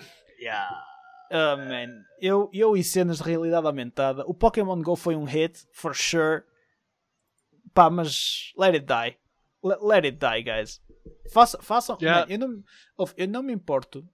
[0.40, 0.68] yeah.
[1.30, 2.04] Oh, man.
[2.20, 4.24] Eu, eu e cenas de realidade aumentada.
[4.26, 6.42] O Pokémon Go foi um hit, for sure.
[7.74, 9.18] Pá, mas let it die.
[9.62, 10.80] Let, let it die, guys.
[11.32, 11.60] Façam.
[11.60, 12.26] façam yeah.
[12.32, 12.62] eu, não,
[13.16, 14.06] eu não me importo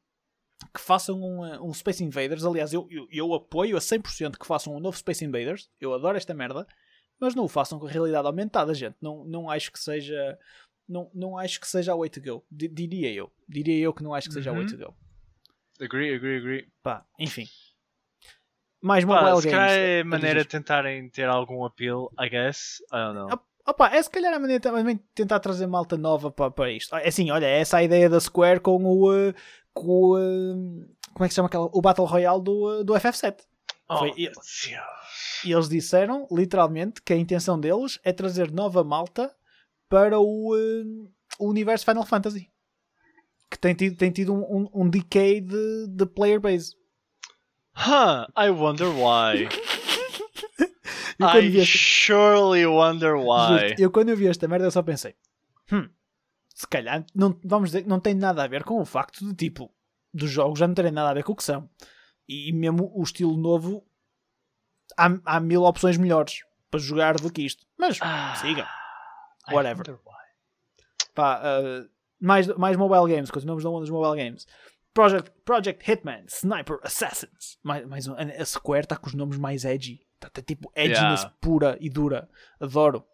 [0.73, 2.45] que façam um, um Space Invaders.
[2.45, 5.71] Aliás, eu, eu, eu, apoio a 100% que façam um novo Space Invaders.
[5.81, 6.67] Eu adoro esta merda.
[7.21, 8.97] Mas não o façam com a realidade aumentada, gente.
[9.01, 10.39] Não, não acho que seja.
[10.93, 12.45] Não, não acho que seja a way to go.
[12.51, 13.33] D diria eu.
[13.49, 14.95] Diria eu que não acho que seja a way to go.
[15.81, 16.69] Agree, agree, agree.
[16.83, 17.49] Pá, enfim.
[18.83, 19.43] Mais mobile Pá, games.
[19.45, 22.83] Se calhar é maneira de tentarem ter algum appeal, I guess.
[22.93, 23.41] I don't know.
[23.67, 26.95] Opa, é se calhar a maneira também de tentar trazer malta nova para, para isto.
[26.97, 29.11] É assim, olha, essa é a ideia da Square com o.
[29.11, 29.35] Uh,
[29.73, 31.71] com o uh, como é que se chama aquela?
[31.73, 33.37] O Battle Royale do, uh, do FF7.
[33.89, 34.31] Oh, Foi, e,
[35.45, 39.35] e eles disseram, literalmente, que a intenção deles é trazer nova malta
[39.93, 40.57] para o,
[41.39, 42.49] o universo Final Fantasy.
[43.51, 46.75] Que tem tido, tem tido um, um, um decay de, de player base.
[47.77, 49.49] Huh, I wonder why.
[51.21, 51.65] I esta...
[51.67, 53.75] surely wonder why.
[53.79, 55.15] eu quando eu vi esta merda eu só pensei,
[55.71, 55.87] hum,
[56.55, 59.71] se calhar não, vamos dizer, não tem nada a ver com o facto de tipo
[60.13, 61.69] dos jogos já não terem nada a ver com o que são.
[62.27, 63.85] E mesmo o estilo novo
[64.97, 67.67] há, há mil opções melhores para jogar do que isto.
[67.77, 68.67] Mas ah, siga.
[69.55, 69.99] Whatever.
[71.15, 71.89] Pá, uh,
[72.21, 74.47] mais, mais mobile games, continuamos na onda dos mobile games.
[74.95, 77.59] Project, Project Hitman, Sniper Assassins.
[77.63, 80.01] Mais, mais um, a Square está com os nomes mais edgy.
[80.15, 81.37] Está tá, tipo edginess yeah.
[81.41, 82.29] pura e dura.
[82.61, 83.05] Adoro.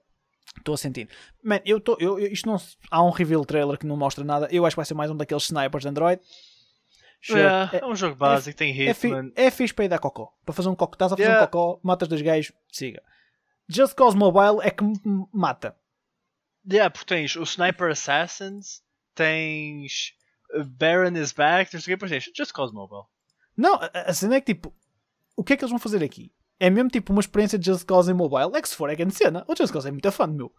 [0.56, 1.08] Estou a sentir.
[1.42, 1.96] Man, eu estou.
[2.00, 2.56] Eu, eu, isto não.
[2.90, 4.48] Há um reveal trailer que não mostra nada.
[4.50, 6.20] Eu acho que vai ser mais um daqueles snipers de Android.
[7.28, 9.32] Yeah, é, é, um jogo básico, é, tem Hitman.
[9.34, 10.32] É, é fixe para ir dar cocó.
[10.44, 10.92] Para fazer um cocó.
[10.92, 11.42] Estás a fazer yeah.
[11.42, 13.02] um cocó, matas dois gajos, siga.
[13.68, 14.94] Just Cause Mobile é que me
[15.32, 15.76] mata.
[16.70, 18.82] Yeah, porque tens o Sniper Assassins,
[19.14, 20.12] tens
[20.78, 23.04] Baron is back, tens o que depois tens Just Cause Mobile.
[23.56, 24.74] Não, a, a cena é que tipo,
[25.36, 26.32] o que é que eles vão fazer aqui?
[26.60, 28.56] é mesmo tipo uma experiência de Just Cause em mobile.
[28.56, 29.44] É que se for é grande cena.
[29.46, 30.52] O Just Cause é muito fã, meu.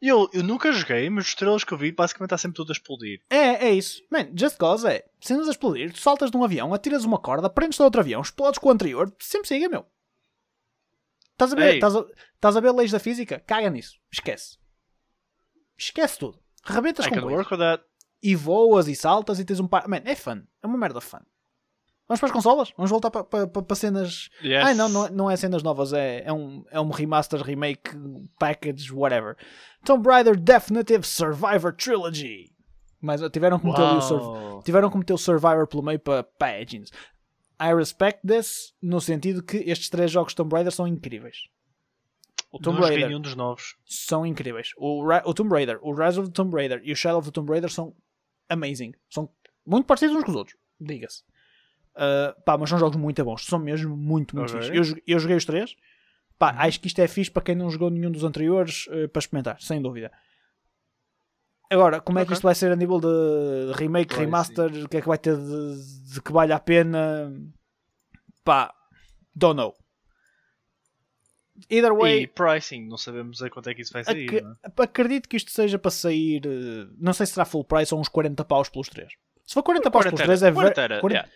[0.00, 2.74] Eu, eu nunca joguei, mas os estrelas que eu vi basicamente está sempre tudo a
[2.74, 3.20] explodir.
[3.30, 4.02] É, é isso.
[4.10, 7.48] Man, Just Cause é cenas a explodir, tu saltas de um avião, atiras uma corda,
[7.48, 9.86] prendes de outro avião, explodes com o anterior, sempre siga, meu.
[11.32, 11.74] Estás a ver?
[11.74, 13.40] Estás a, estás a ver leis da física?
[13.40, 13.98] Caga nisso.
[14.12, 14.58] Esquece.
[15.82, 16.38] Esquece tudo.
[16.64, 17.80] Rebentas I com coisas.
[18.22, 19.88] E voas e saltas e tens um par.
[19.88, 20.42] Man, é fun.
[20.62, 21.18] É uma merda fun.
[22.06, 22.72] Vamos para as consolas?
[22.76, 24.28] Vamos voltar para, para, para cenas.
[24.44, 24.64] Yes.
[24.64, 27.90] Ai não, não, não é cenas novas, é, é, um, é um remaster, remake,
[28.38, 29.36] package, whatever.
[29.84, 32.52] Tomb Raider Definitive Survivor Trilogy.
[33.00, 36.90] Mas tiveram que meter, o, tiveram que meter o Survivor pelo meio para engines.
[37.60, 41.48] I respect this no sentido que estes três jogos Tomb Raider são incríveis.
[42.52, 43.76] O Tomb não joguei Raider nenhum dos novos.
[43.86, 44.70] são incríveis.
[44.76, 47.28] O, Ra- o Tomb Raider, o Rise of the Tomb Raider e o Shadow of
[47.28, 47.94] the Tomb Raider são
[48.48, 48.92] amazing.
[49.10, 49.28] São
[49.66, 51.22] muito parecidos uns com os outros, diga-se.
[51.94, 53.44] Uh, pá, mas são jogos muito bons.
[53.46, 54.60] São mesmo muito, muito Ok.
[54.62, 54.76] fixe.
[54.76, 55.74] Eu, joguei- eu joguei os três.
[56.38, 59.20] Pá, acho que isto é fixe para quem não jogou nenhum dos anteriores uh, para
[59.20, 60.12] experimentar, sem dúvida.
[61.70, 64.66] Agora, como é que isto vai ser a nível de remake, Vai, remaster?
[64.84, 67.32] O que é que vai ter de, de que vale a pena?
[68.44, 68.74] Pá,
[69.34, 69.74] don't know.
[71.70, 74.28] Either way, E pricing, não sabemos a quanto é que isso vai sair.
[74.28, 74.44] Ac-
[74.78, 74.82] é?
[74.82, 76.42] acredito que isto seja para sair.
[76.46, 79.12] eh, Não sei se será full price ou uns 40 paus pelos 3.
[79.46, 81.32] Se for 40 paus pelos 3 é very, 40 era, 40, yeah.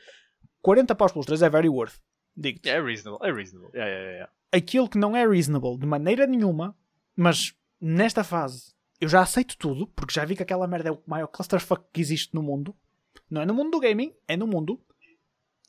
[0.62, 1.94] 40 paus pelos 3 é very worth.
[2.36, 2.68] Digo-te.
[2.68, 3.70] É reasonable, é reasonable.
[3.74, 4.32] Yeah, yeah, yeah.
[4.52, 6.76] Aquilo que não é reasonable de maneira nenhuma,
[7.14, 11.02] mas nesta fase eu já aceito tudo, porque já vi que aquela merda é o
[11.06, 12.74] maior clusterfuck que existe no mundo.
[13.30, 14.80] Não é no mundo do gaming, é no mundo.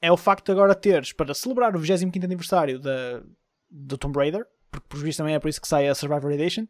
[0.02, 3.24] É o facto de agora teres, para celebrar o 25 aniversário da,
[3.70, 6.66] do Tomb Raider, porque por visto também é por isso que sai a Survivor Edition,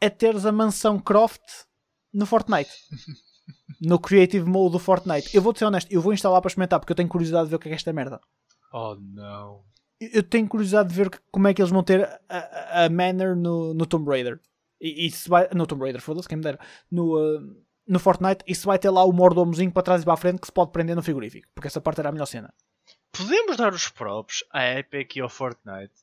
[0.00, 1.42] é teres a mansão Croft
[2.12, 2.70] no Fortnite.
[3.80, 5.34] no Creative Mode do Fortnite.
[5.34, 7.56] Eu vou-te ser honesto, eu vou instalar para experimentar, porque eu tenho curiosidade de ver
[7.56, 8.20] o que é é esta merda.
[8.72, 9.62] Oh não.
[10.00, 13.36] Eu tenho curiosidade de ver como é que eles vão ter a, a, a Manor
[13.36, 14.40] no, no Tomb Raider.
[14.80, 15.48] E, e se vai.
[15.54, 16.58] No Tomb Raider, foda-se, quem me dera.
[16.90, 18.44] No, uh, no Fortnite.
[18.46, 20.52] E se vai ter lá o mordomozinho para trás e para a frente que se
[20.52, 21.48] pode prender no frigorífico.
[21.54, 22.52] Porque essa parte era a melhor cena.
[23.12, 25.94] Podemos dar os props à Epic e ao Fortnite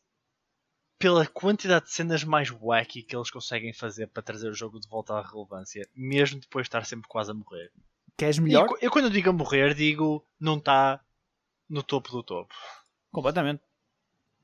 [1.01, 4.87] pela quantidade de cenas mais wacky que eles conseguem fazer para trazer o jogo de
[4.87, 7.71] volta à relevância, mesmo depois de estar sempre quase a morrer.
[8.17, 8.67] Queres E melhor?
[8.67, 11.03] co- eu quando digo a morrer, digo não está
[11.69, 12.53] no topo do topo.
[13.11, 13.61] Completamente.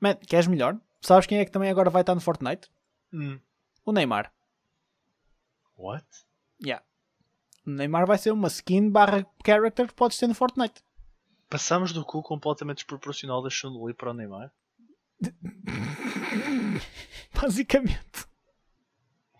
[0.00, 0.78] Man, queres melhor?
[1.00, 2.68] Sabes quem é que também agora vai estar no Fortnite?
[3.12, 3.38] Hum.
[3.84, 4.32] O Neymar.
[5.76, 6.04] What?
[6.64, 6.84] Yeah.
[7.66, 10.82] O Neymar vai ser uma skin barra character que podes ter no Fortnite.
[11.48, 14.52] Passamos do cu completamente desproporcional da Chun-Li para o Neymar?
[17.34, 18.26] Basicamente.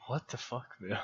[0.09, 0.97] What the fuck, meu?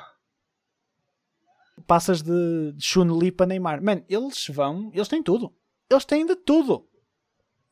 [1.87, 3.83] Passas de, de Chun-Li para Neymar.
[3.83, 4.90] Man, eles vão.
[4.94, 5.55] Eles têm tudo.
[5.90, 6.88] Eles têm de tudo.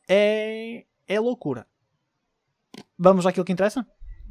[0.07, 0.85] É.
[1.07, 1.67] É loucura.
[2.97, 3.85] Vamos àquilo que interessa?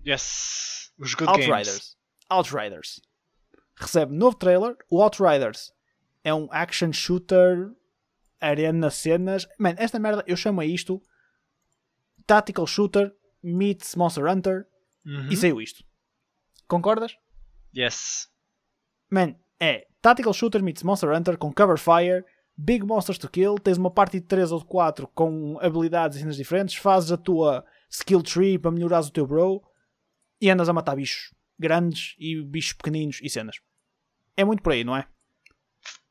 [0.07, 0.93] Yes!
[0.99, 1.49] Os good games.
[1.49, 1.97] Outriders.
[2.29, 3.01] Outriders.
[3.77, 4.77] Recebe novo trailer.
[4.91, 5.73] O Outriders
[6.25, 7.73] é um action shooter,
[8.41, 9.47] arena cenas.
[9.59, 11.03] Man, esta merda, eu chamo a isto
[12.27, 14.67] Tactical Shooter meets Monster Hunter
[15.05, 15.29] Uhum.
[15.31, 15.85] e saiu isto.
[16.69, 17.17] Concordas?
[17.77, 18.29] Yes.
[19.11, 22.25] Man, é Tactical Shooter meets Monster Hunter com cover fire,
[22.57, 26.21] big monsters to kill, tens uma party de 3 ou de 4 com habilidades e
[26.21, 29.63] cenas diferentes, fazes a tua skill tree para melhorares o teu bro
[30.41, 33.57] e andas a matar bichos grandes e bichos pequeninos e cenas.
[34.37, 35.07] É muito por aí, não é?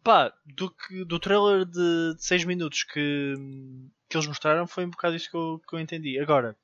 [0.03, 3.35] Pá, do, que, do trailer de 6 minutos que,
[4.09, 6.19] que eles mostraram foi um bocado isso que eu, que eu entendi.
[6.19, 6.57] Agora,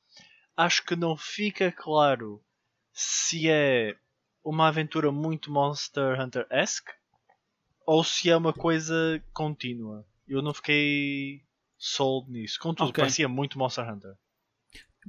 [0.58, 2.44] acho que não fica claro
[2.92, 3.96] se é
[4.44, 6.92] uma aventura muito Monster Hunter-esque
[7.86, 10.06] ou se é uma coisa contínua.
[10.28, 11.42] Eu não fiquei
[11.78, 12.60] sold nisso.
[12.60, 13.02] Contudo, Ok.
[13.04, 14.14] parecia muito Monster Hunter.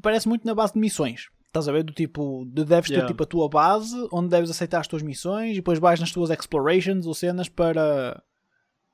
[0.02, 1.28] Parece muito na base de missões.
[1.46, 1.82] Estás a ver?
[1.82, 3.08] Do tipo, de deves ter Yeah.
[3.08, 6.30] tipo a tua base onde deves aceitar as tuas missões e depois vais nas tuas
[6.30, 8.22] explorations ou cenas para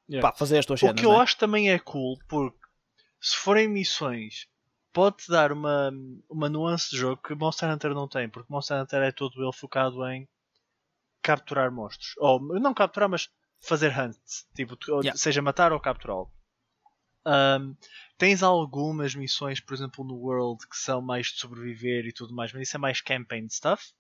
[0.09, 0.31] Yeah.
[0.31, 1.01] pá, fazer as tuas O cenas.
[1.01, 1.19] que eu né?
[1.19, 2.59] acho também é cool, porque
[3.21, 4.47] se forem missões,
[4.94, 5.90] pode dar uma,
[6.30, 9.52] uma nuance de jogo que Monster Hunter não tem, porque Monster Hunter é todo ele
[9.52, 10.26] focado em
[11.20, 12.14] capturar monstros.
[12.18, 13.28] Ou não capturar, mas
[13.61, 14.16] fazer hunt.
[14.54, 15.16] Tipo, Yeah.
[15.18, 16.30] seja matar ou capturá-lo.
[17.26, 17.74] Ahm,
[18.16, 22.52] tens algumas missões, por exemplo, no World que são mais de sobreviver e tudo mais,
[22.52, 23.92] mas isso é mais campaign stuff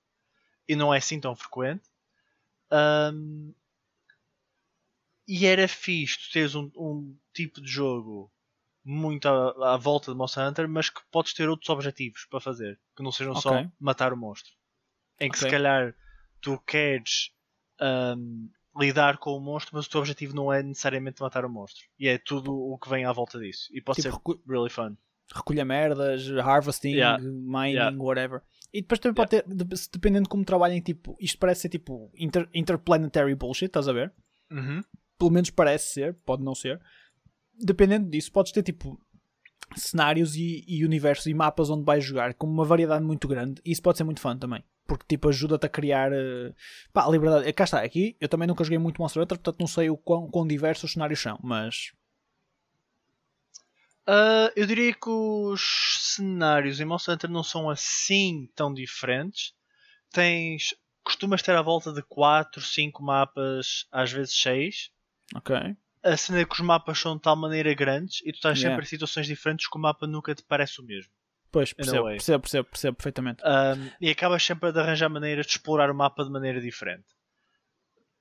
[0.68, 1.82] e não é assim tão frequente.
[2.70, 3.52] Ahm,
[5.26, 8.30] e era fixe tu teres um, um tipo de jogo
[8.84, 12.78] muito à, à volta de Monster Hunter, mas que podes ter outros objetivos para fazer,
[12.96, 13.68] que não sejam só Ok.
[13.80, 14.52] matar o monstro.
[15.20, 15.56] Em que se Ok.
[15.56, 15.94] calhar
[16.40, 17.30] tu queres
[17.80, 21.82] ahm, lidar com o monstro, mas o teu objetivo não é necessariamente matar o monstro.
[21.98, 23.68] E é tudo o que vem à volta disso.
[23.72, 24.96] E pode Tipo, ser really fun.
[25.34, 27.22] recolher merdas, harvesting, Yeah.
[27.22, 27.96] mining, Yeah.
[27.96, 28.42] whatever.
[28.72, 32.10] E depois também pode ter, de- dependendo de como trabalhem, tipo, isto parece ser tipo
[32.16, 34.12] inter- interplanetary bullshit, estás a ver?
[35.18, 36.80] Pelo menos parece ser, pode não ser.
[37.58, 39.00] Dependendo disso, podes ter tipo
[39.76, 43.72] cenários e, e universos e mapas onde vais jogar com uma variedade muito grande e
[43.72, 44.62] isso pode ser muito fun também.
[44.86, 46.52] Porque tipo ajuda-te a criar eh,
[46.92, 47.50] pá, a liberdade.
[47.52, 50.28] Cá está, aqui eu também nunca joguei muito Monster Hunter, portanto não sei o quão,
[50.28, 51.92] quão diversos os cenários são, mas
[54.06, 59.54] Ah, eu diria que os cenários em Monster Hunter não são assim tão diferentes.
[60.12, 64.90] Tens costumas ter à volta de 4, 5 mapas, às vezes 6.
[65.34, 65.54] Ok.
[66.04, 68.74] A cena é que os mapas são de tal maneira grandes e tu estás Yeah.
[68.74, 71.10] sempre em situações diferentes que o mapa nunca te parece o mesmo.
[71.50, 73.42] Pois, percebo, percebo, percebo, percebo perfeitamente.
[73.44, 77.06] Um, e acabas sempre a arranjar maneiras de explorar o mapa de maneira diferente.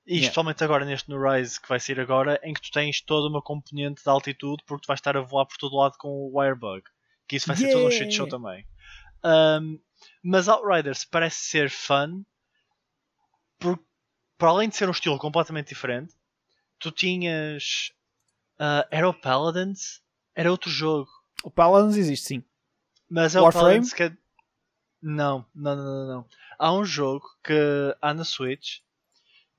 [0.06, 0.24] E Yeah.
[0.26, 3.42] especialmente agora neste no Rise que vai sair agora, em que tu tens toda uma
[3.42, 6.82] componente de altitude porque tu vais estar a voar por todo lado com o Wirebug.
[7.28, 8.30] Que isso vai ser todo um shit show Yeah.
[8.30, 8.66] também.
[9.24, 9.80] Um,
[10.22, 12.22] mas Outriders parece ser fun
[13.58, 13.82] porque,
[14.38, 16.14] para além de ser um estilo completamente diferente,
[16.84, 17.92] tu tinhas.
[18.60, 20.02] uh, era o Paladins?
[20.34, 21.10] Era outro jogo.
[21.42, 22.44] O Paladins existe sim.
[23.08, 23.68] Mas é o Warframe?
[23.68, 24.16] Paladins que é...
[25.00, 26.26] Não, não, não, não, não.
[26.58, 27.54] Há um jogo que
[28.00, 28.80] há na Switch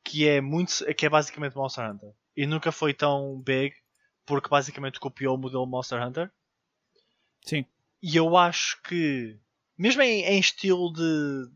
[0.04, 2.14] que é muito que é basicamente Monster Hunter.
[2.36, 3.76] E nunca foi tão big
[4.26, 6.32] porque basicamente copiou o modelo Monster Hunter.
[7.44, 7.66] Sim.
[8.02, 9.40] E eu acho que
[9.78, 11.50] mesmo em, em estilo de,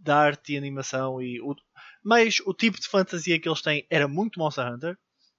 [0.00, 1.54] de arte e animação e o,
[2.04, 4.98] mas o tipo de fantasia que eles têm era muito Monster Hunter.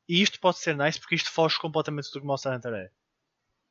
[0.09, 2.91] E isto pode ser nice porque isto foge completamente do que Monster Hunter é.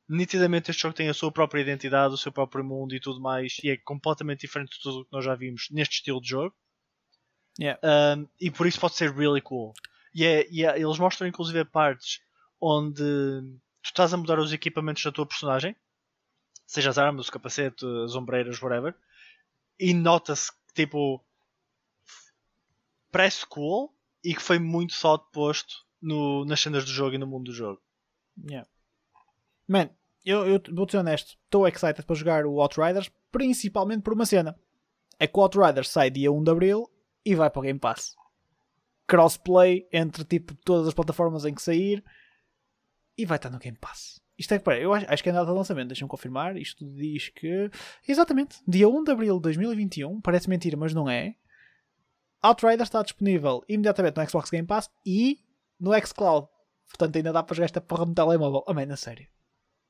[0.07, 3.57] Nitidamente este jogo tem a sua própria identidade, o seu próprio mundo e tudo mais,
[3.61, 6.55] e é completamente diferente de tudo o que nós já vimos neste estilo de jogo.
[7.59, 7.77] Yeah.
[8.17, 9.73] Um, e por isso pode ser really cool.
[10.15, 12.21] E, é, é- eles mostram inclusive partes
[12.59, 15.75] onde tu estás a mudar os equipamentos da tua personagem,
[16.65, 18.95] seja as armas, o capacete, as ombreiras, whatever,
[19.77, 21.21] e nota-se que tipo
[23.11, 27.27] parece cool e que foi muito só posto no, nas cenas do jogo e no
[27.27, 27.81] mundo do jogo.
[28.47, 28.67] Yeah.
[29.67, 29.89] Man,
[30.25, 34.57] eu, eu vou ser honesto, estou excited para jogar o Outriders, principalmente por uma cena.
[35.19, 36.89] É que o Outriders sai dia 1 de Abril
[37.25, 38.15] e vai para o Game Pass.
[39.07, 42.03] Crossplay entre tipo todas as plataformas em que sair
[43.17, 44.21] e vai estar no Game Pass.
[44.37, 46.55] Isto é que eu acho, acho que é data de lançamento, deixa-me confirmar.
[46.55, 47.69] Isto diz que.
[48.07, 51.35] Exatamente, dia 1 de Abril de 2021, parece mentira, mas não é.
[52.41, 55.39] Outriders está disponível imediatamente no Xbox Game Pass e
[55.79, 56.47] no Xcloud.
[56.87, 58.63] Portanto, ainda dá para jogar esta porra no telemóvel.
[58.67, 59.27] Oh, man, a sério.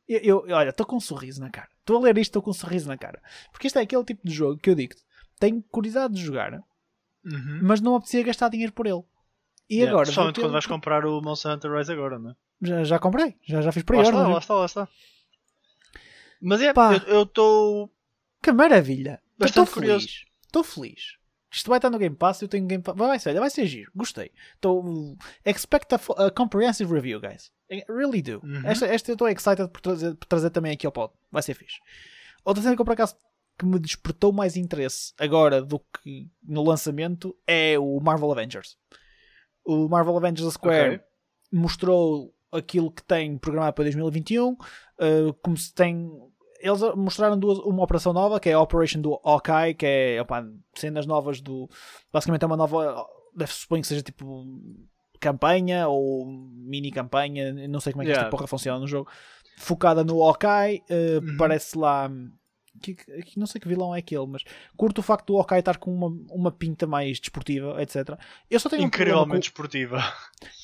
[0.07, 1.69] Eu, eu- olha, estou com um sorriso na cara.
[1.79, 3.21] Estou a ler isto, estou com um sorriso na cara.
[3.51, 4.95] Porque isto é aquele tipo de jogo que eu digo
[5.39, 6.61] tenho curiosidade de jogar,
[7.61, 9.01] mas não apetecia gastar dinheiro por ele.
[9.69, 10.05] E Yeah, agora.
[10.05, 12.35] Principalmente ter- quando vais comprar o Monster Hunter Rise agora, não é?
[12.61, 14.33] já, já comprei, já, já fiz Lá está, pre-order.
[14.33, 14.87] lá está, lá está.
[16.41, 16.95] Mas é, Pá.
[17.07, 17.89] eu estou
[18.41, 19.21] Que maravilha!
[19.39, 20.25] Estou feliz.
[20.45, 21.17] Estou feliz.
[21.51, 22.95] Isto vai estar no Game Pass, eu tenho Game Pass.
[22.95, 23.91] Vai ser, vai ser giro.
[23.95, 24.31] Gostei.
[24.55, 25.17] Estou.
[25.45, 27.51] Expect a, a comprehensive review, guys.
[27.71, 28.39] I really do.
[28.43, 28.61] Uhum.
[28.65, 31.13] Esta, esta eu estou excited por trazer, por trazer também aqui ao pod.
[31.31, 31.77] Vai ser fixe.
[32.45, 33.15] Outra cena que eu por acaso
[33.57, 38.77] que me despertou mais interesse agora do que no lançamento é o Marvel Avengers.
[39.65, 41.01] O Marvel Avengers Square Ok.
[41.51, 44.57] mostrou aquilo que tem programado para 2021, uh,
[45.43, 46.09] como se tem.
[46.59, 50.45] Eles mostraram duas, uma operação nova, que é a Operation do Hawkeye, que é opa,
[50.75, 51.69] cenas novas do.
[52.11, 53.05] Basicamente é uma nova.
[53.35, 54.45] Deve suponho que seja tipo
[55.19, 58.27] campanha ou mini campanha, não sei como é que Yeah.
[58.27, 59.09] esta porra funciona no jogo.
[59.57, 61.37] Focada no Hawkeye, uh, Uhum.
[61.37, 62.09] parece lá.
[62.79, 64.43] Que, que- não sei que vilão é aquele, mas
[64.77, 68.17] curto o facto do Hawkeye estar com uma, uma pinta mais desportiva, etc.
[68.49, 70.03] Eu só tenho um problema com- incrivelmente esportiva.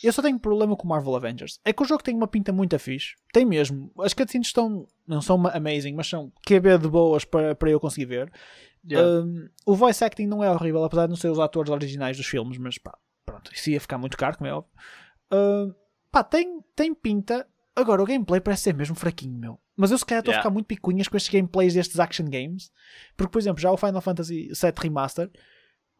[0.03, 1.59] eu só tenho um problema com o Marvel Avengers.
[1.63, 3.15] É que o jogo tem uma pinta muito fixe.
[3.33, 3.91] Tem mesmo.
[3.99, 4.87] As cutscenes estão.
[5.07, 8.31] Não são ma- amazing, mas são QB de boas para, para eu conseguir ver.
[8.89, 9.09] Yeah.
[9.23, 12.25] Um, o voice acting não é horrível, apesar de não ser os atores originais dos
[12.27, 14.71] filmes, mas pá, pronto, isso ia ficar muito caro, como é óbvio.
[15.33, 15.73] Um,
[16.11, 17.47] pá, tem, tem pinta.
[17.75, 19.59] Agora, o gameplay parece ser mesmo fraquinho, meu.
[19.75, 20.43] Mas eu se calhar estou a Yeah.
[20.43, 22.71] ficar muito picuinhas com estes gameplays destes action games.
[23.17, 25.29] Porque, por exemplo, já o Final Fantasy VII Remaster,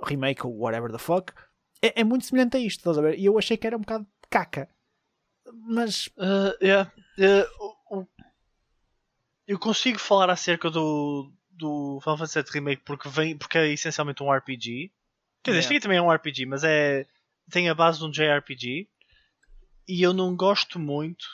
[0.01, 1.33] remake ou whatever the fuck,
[1.81, 3.19] é, é muito semelhante a isto, estás a ver?
[3.19, 4.69] E eu achei que era um bocado caca.
[5.67, 6.91] Mas, Uh, yeah.
[7.19, 8.07] Uh,
[9.47, 14.23] eu consigo falar acerca do, do Final Fantasy VII Remake porque, vem, porque é essencialmente
[14.23, 14.91] um RPG.
[15.43, 15.75] Quer dizer, este Yeah.
[15.75, 17.05] aqui também é um RPG, mas é,
[17.51, 18.87] tem a base de um JRPG.
[19.87, 21.25] E eu não gosto muito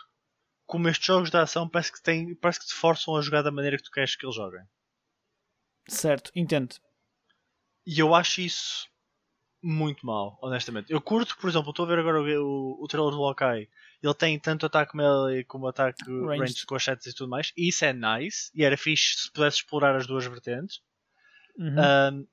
[0.72, 3.52] como estes jogos de ação parece que, tem, parece que te forçam a jogar da
[3.52, 4.64] maneira que tu queres que eles joguem.
[5.90, 6.76] certo, entendo.
[7.86, 8.88] E eu acho isso
[9.62, 10.90] muito mal, honestamente.
[10.90, 13.68] Eu curto, por exemplo, estou a ver agora o, o, o trailer do Hawkeye.
[14.02, 16.40] Ele tem tanto ataque melee como ataque Ranged.
[16.40, 17.52] ranged com as setas e tudo mais.
[17.58, 18.50] E isso é nice.
[18.56, 20.80] E era fixe se pudesse explorar as duas vertentes.
[21.58, 21.76] Uhum.
[21.78, 22.28] Ahm,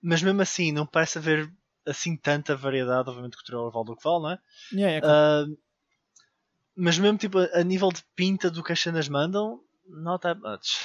[0.00, 1.52] mas mesmo assim, não parece haver
[1.84, 3.08] assim tanta variedade.
[3.08, 4.38] Obviamente que o trailer vale do que vale, não é?
[4.72, 5.56] Yeah, yeah, Ahm,
[6.76, 10.80] mas mesmo tipo a, nível de pinta do que as cenas mandam, not that much.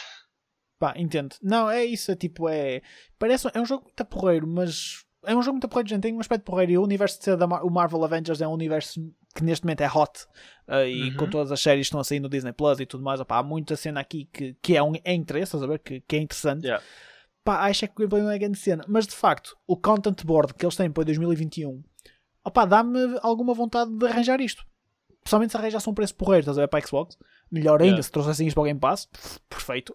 [0.80, 1.36] Pá, entendo.
[1.42, 2.82] Não, é isso, é tipo, é.
[3.18, 3.48] Parece.
[3.54, 5.04] É um jogo muito porreiro, mas.
[5.26, 6.04] É um jogo muito porreiro, gente.
[6.04, 6.72] Tem um aspecto porreiro.
[6.72, 9.02] E o universo de da Mar- o Marvel Avengers é um universo
[9.36, 10.26] que neste momento é hot.
[10.68, 11.18] uh, e Uhum.
[11.18, 13.38] com todas as séries que estão a sair no Disney Plus e tudo mais, opá,
[13.40, 15.80] há muita cena aqui que, que é, um, é interesse, estás a ver?
[15.80, 16.64] Que, que é interessante.
[16.66, 16.84] Yeah.
[17.44, 18.84] pá, acho que o gameplay não é grande cena.
[18.88, 21.84] Mas de facto, o content board que eles têm para 2021,
[22.46, 24.64] opá, dá-me alguma vontade de arranjar isto.
[25.28, 27.18] Principalmente se arranjasse um preço porreiro, estás a ver, para a Xbox.
[27.52, 28.04] Melhor ainda, Yeah.
[28.04, 29.92] se trouxessem isto para o Game Pass, pff, perfeito.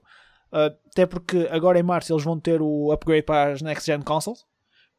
[0.53, 4.03] Uh, até porque agora em março eles vão ter o upgrade para as Next Gen
[4.03, 4.45] Consoles.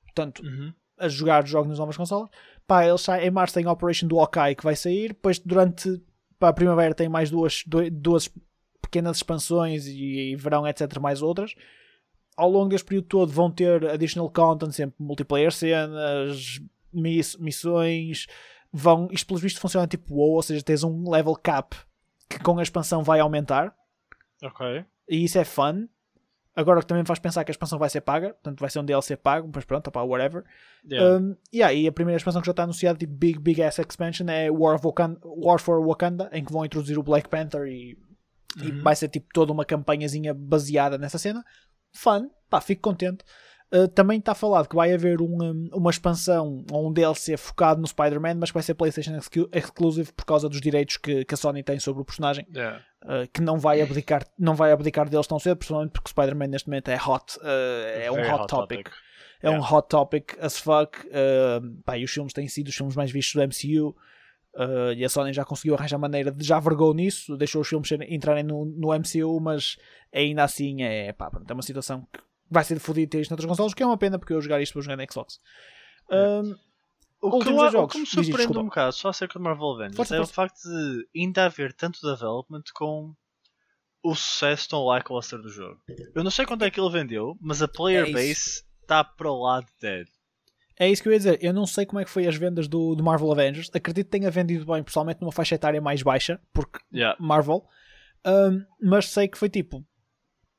[0.05, 0.73] Portanto, Uhum.
[0.97, 2.29] a jogar jogos nas novas consolas.
[2.65, 5.09] Pá, eles saem, em março tem Operation do Hawkeye que vai sair.
[5.09, 6.01] Depois, durante
[6.39, 8.31] pá, a primavera, tem mais duas, duas
[8.81, 10.97] pequenas expansões e, e verão, etc.
[10.99, 11.53] Mais outras.
[12.35, 16.59] Ao longo deste período todo, vão ter additional content, sempre multiplayer cenas,
[16.91, 18.25] miss- missões.
[18.73, 21.77] Vão, isto, pelos vistos, funciona tipo WoW, ou seja, tens um level cap
[22.27, 23.73] que com a expansão vai aumentar
[24.43, 24.83] Ok.
[25.07, 25.87] e isso é fun.
[26.55, 28.79] Agora que também me faz pensar que a expansão vai ser paga, portanto vai ser
[28.79, 30.43] um DLC pago, mas pronto, opá, whatever.
[30.87, 31.17] Yeah.
[31.17, 34.27] Um, e aí a primeira expansão que já está anunciada, tipo Big Big Ass Expansion,
[34.29, 37.97] é War, of Wakanda, War for Wakanda, em que vão introduzir o Black Panther e,
[38.61, 38.81] e Uhum.
[38.83, 41.43] vai ser tipo toda uma campanhazinha baseada nessa cena.
[41.91, 43.23] Fun, pá, fico contente.
[43.73, 47.81] Uh, também está falado que vai haver um, um, uma expansão ou um DLC focado
[47.81, 51.33] no Spider-Man, mas que vai ser PlayStation exclu- Exclusive por causa dos direitos que, que
[51.33, 52.45] a Sony tem sobre o personagem.
[52.53, 52.79] Yeah.
[53.03, 56.47] Uh, que não vai abdicar, não vai abdicar deles tão cedo, principalmente porque o Spider-Man
[56.47, 57.41] neste momento é hot, uh,
[58.03, 58.89] é um Very hot, topic.
[59.41, 59.75] É um Yeah.
[59.75, 60.99] hot topic as fuck.
[61.07, 63.95] Uh, pá, e os filmes têm sido os filmes mais vistos do MCU.
[64.55, 67.91] uh, e a Sony já conseguiu arranjar maneira de já vergou nisso, deixou os filmes
[68.07, 69.77] entrarem no, no MCU, mas
[70.13, 72.21] ainda assim é, pá, pronto, é uma situação que
[72.53, 74.61] vai ser fodido ter isto noutras consoles, o que é uma pena porque eu jogar
[74.61, 75.39] isto vou jogar na Xbox.
[76.11, 76.55] Um,
[77.21, 80.17] O que, o que me surpreende um bocado, só acerca do Marvel Avengers, Força, é
[80.17, 80.31] força.
[80.31, 83.13] o facto de ainda haver tanto development com
[84.03, 85.79] o sucesso tão lackluster do jogo.
[86.13, 89.33] Eu não sei quanto é que ele vendeu, mas a player É base está para
[89.33, 90.07] lá de dead.
[90.77, 91.39] É isso que eu ia dizer.
[91.41, 93.69] Eu não sei como é que foi as vendas do, do Marvel Avengers.
[93.73, 97.15] Acredito que tenha vendido bem, pessoalmente numa faixa etária mais baixa, porque Yeah.
[97.19, 97.63] Marvel.
[98.25, 99.85] Um, mas sei que foi tipo.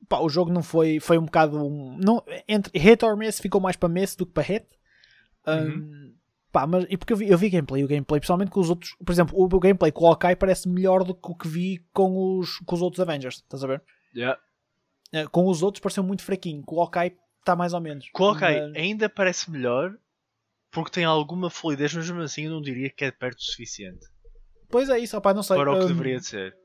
[0.07, 0.99] Pá, o jogo não foi.
[0.99, 1.57] Foi um bocado.
[1.65, 4.65] Um, não, entre hit or miss ficou mais para miss do que para hit.
[5.47, 6.13] Um,
[6.51, 8.95] pá, mas, e porque eu vi, eu vi gameplay, o gameplay, pessoalmente com os outros.
[9.05, 12.37] Por exemplo, o gameplay com o Hawkeye parece melhor do que o que vi com
[12.39, 13.35] os, com os outros Avengers.
[13.35, 13.83] Estás a ver?
[14.15, 14.39] Yeah.
[15.11, 16.63] Eh, Com os outros pareceu muito fraquinho.
[16.63, 18.09] Com o Hawkeye está mais ou menos.
[18.11, 19.95] Com o Hawkeye Mas- ainda parece melhor
[20.71, 24.05] porque tem alguma fluidez, mas mesmo assim eu não diria que é perto o suficiente
[24.69, 25.55] Pois é isso, opá, não sei.
[25.55, 26.57] para o que um, deveria de ser.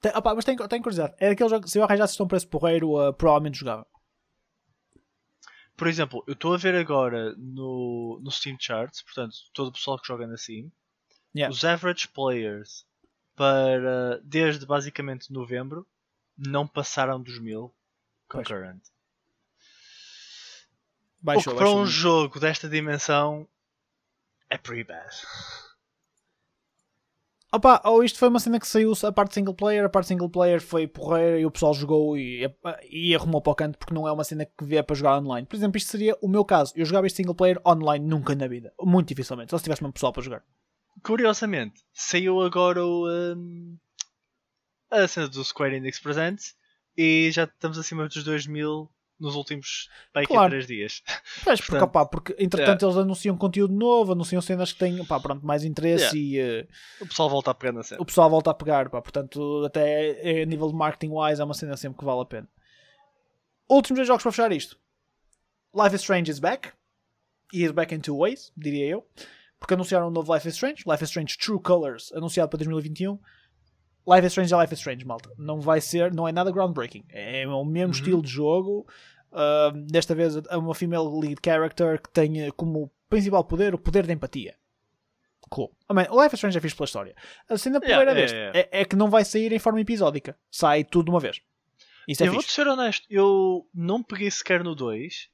[0.00, 1.14] Tem, opá, mas tenho, tenho curiosidade.
[1.18, 3.86] É aquele jogo, se eu arranjasse um preço porreiro, uh, provavelmente jogava.
[5.76, 9.98] Por exemplo, eu estou a ver agora no, no Steam Charts, portanto, todo o pessoal
[9.98, 10.70] que joga na Steam,
[11.36, 11.52] Yeah.
[11.52, 12.86] os average players
[13.34, 15.86] para desde basicamente novembro
[16.34, 17.74] não passaram dos mil
[18.26, 18.80] concurrent.
[21.20, 23.46] Baixou, o que para um jogo desta dimensão
[24.48, 25.14] é pretty bad.
[27.56, 30.28] Opa, ou isto foi uma cena que saiu a parte single player, a parte single
[30.28, 32.46] player foi porreira e o pessoal jogou e,
[32.90, 35.46] e arrumou para o canto porque não é uma cena que vier para jogar online.
[35.46, 36.74] Por exemplo, isto seria o meu caso.
[36.76, 38.74] Eu jogava este single player online nunca na vida.
[38.78, 39.50] Muito dificilmente.
[39.50, 40.44] Só se tivesse mesmo pessoal para jogar.
[41.02, 43.78] Curiosamente, saiu agora o, um,
[44.90, 46.54] a cena do Square Enix Presents
[46.94, 48.86] e já estamos acima dos 2000
[49.18, 50.50] nos últimos bem, Claro.
[50.50, 51.02] 3 dias.
[51.44, 55.18] Pois, porque, Portanto, opá, porque entretanto eles anunciam conteúdo novo, anunciam cenas que têm opá,
[55.20, 56.66] pronto, mais interesse e eh,
[57.00, 58.00] O pessoal volta a pegar na cena.
[58.00, 58.90] o pessoal volta a pegar.
[58.90, 62.24] Pá, portanto, até a nível de marketing wise é uma cena sempre que vale a
[62.26, 62.48] pena.
[63.68, 64.78] Últimos dois jogos para fechar isto.
[65.74, 66.72] Life is Strange is back.
[67.52, 69.06] E is back in two ways, diria eu.
[69.58, 70.82] Porque anunciaram um novo Life is Strange.
[70.86, 73.18] Life is Strange True Colors, anunciado para 2021.
[74.08, 75.30] Life is Strange é Life is Strange, malta.
[75.36, 77.04] Não vai ser, não é nada groundbreaking.
[77.08, 78.86] É o mesmo estilo de jogo.
[79.32, 83.78] Uh, desta vez é uma female lead character que tem eh, como principal poder o
[83.78, 84.54] poder da empatia.
[85.50, 85.70] Cool.
[85.90, 87.14] I mean, o Life is Strange é fixe pela história.
[87.48, 88.58] A cena Yeah, primeira yeah.
[88.58, 90.36] É, é que não vai sair em forma episódica.
[90.50, 91.40] Sai tudo de uma vez.
[92.08, 92.54] Isso é eu vou-te fixe.
[92.54, 95.28] ser honesto, eu não peguei sequer no 2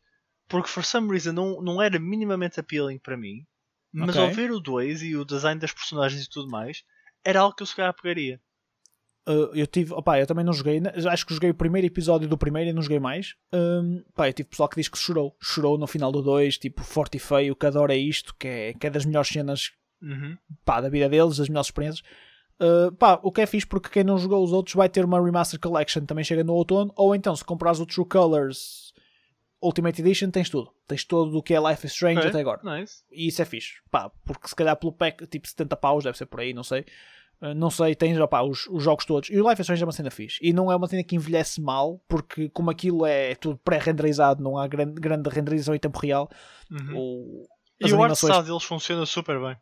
[0.48, 3.46] porque for some reason não, não era minimamente appealing para mim.
[3.92, 4.22] Mas Ok.
[4.22, 6.82] ao ver o 2 e o design das personagens e tudo mais,
[7.24, 8.40] era algo que eu se calhar pegaria.
[9.28, 12.36] Uh, eu tive, opá, eu também não joguei, acho que joguei o primeiro episódio do
[12.36, 13.36] primeiro e não joguei mais.
[13.52, 16.82] Um, pá, eu tive pessoal que diz que chorou, chorou no final do 2, tipo,
[16.82, 19.70] forte e feio, que adora isto, que é, que é das melhores cenas
[20.02, 20.36] Uhum.
[20.64, 22.04] pá, da vida deles, das melhores experiências.
[22.60, 25.22] Uh, pá, o que é fixe porque quem não jogou os outros vai ter uma
[25.22, 28.92] Remaster Collection, também chega no outono, ou então se comprares o True Colors
[29.62, 30.72] Ultimate Edition, tens tudo.
[30.88, 32.60] Tens todo o que é Life is Strange Ok, até agora.
[32.64, 33.04] Nice.
[33.12, 33.74] E isso é fixe.
[33.90, 36.84] Pá, porque se calhar pelo pack, tipo 70 paus, deve ser por aí, não sei.
[37.42, 39.28] Uh, não sei, tens opá, os, os jogos todos.
[39.28, 40.38] E o Life is Strange é uma cena fixe.
[40.40, 44.56] E não é uma cena que envelhece mal, porque como aquilo é tudo pré-renderizado, não
[44.56, 46.30] há grande, grande renderização em tempo real.
[46.70, 46.96] Uhum.
[46.96, 47.48] O,
[47.82, 49.56] as E o art animações- style deles funciona super bem.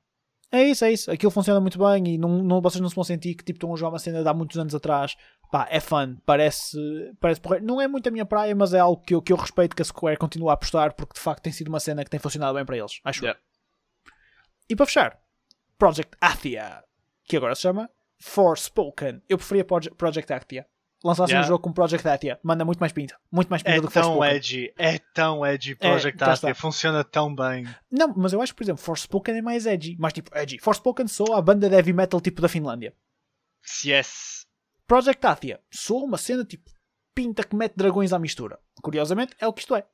[0.52, 1.10] É isso, é isso.
[1.10, 3.72] Aquilo funciona muito bem e não, não, vocês não se vão sentir que tipo, estão
[3.72, 5.16] a jogar uma cena de há muitos anos atrás
[5.50, 6.78] Pá, é fun, parece,
[7.18, 7.66] parece porreiro.
[7.66, 9.82] Não é muito a minha praia, mas é algo que eu, que eu respeito que
[9.82, 12.54] a Square continua a apostar porque de facto tem sido uma cena que tem funcionado
[12.54, 13.24] bem para eles, acho.
[13.24, 13.40] Yeah.
[14.68, 15.18] E para fechar,
[15.76, 16.84] Project Athia,
[17.30, 19.22] que agora se chama Forspoken.
[19.28, 20.66] Eu preferia Proje- Project Athia.
[21.02, 21.46] Lançasse Yeah.
[21.46, 23.18] um jogo com Project Athia, manda muito mais pinta.
[23.32, 24.36] Muito mais pinta É do que tão Forspoken.
[24.36, 26.54] edgy, é tão edgy Project cá Athia, está.
[26.60, 27.64] funciona tão bem.
[27.90, 29.96] Não, mas eu acho que, por exemplo, Forspoken é mais edgy.
[29.98, 30.58] Mais tipo edgy.
[30.58, 32.94] Forspoken soa a banda de heavy metal tipo da Finlândia.
[33.82, 34.46] Yes.
[34.86, 36.70] Project Athia soa uma cena tipo
[37.14, 38.58] pinta que mete dragões à mistura.
[38.82, 39.86] Curiosamente, é o que isto é.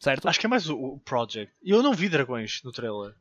[0.00, 0.28] Certo?
[0.28, 1.52] Acho que é mais o, o Project.
[1.62, 3.16] Eu não vi dragões no trailer.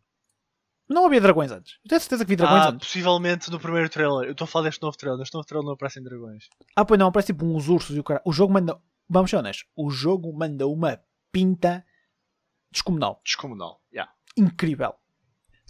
[0.90, 1.74] Não havia dragões antes.
[1.84, 2.88] Eu tenho certeza que vi dragões ah, antes.
[2.88, 4.26] possivelmente no primeiro trailer.
[4.28, 5.18] Eu estou a falar deste novo trailer.
[5.20, 6.46] Neste novo trailer não aparecem dragões.
[6.76, 8.22] Ah, pois não, parece tipo uns ursos e o cara.
[8.26, 8.78] O jogo manda.
[9.10, 9.66] Vamos ser honestos.
[9.76, 11.00] O jogo manda uma
[11.32, 11.86] pinta
[12.72, 13.22] descomunal.
[13.26, 13.82] Descomunal.
[13.94, 14.12] Yeah.
[14.38, 14.94] Incrível.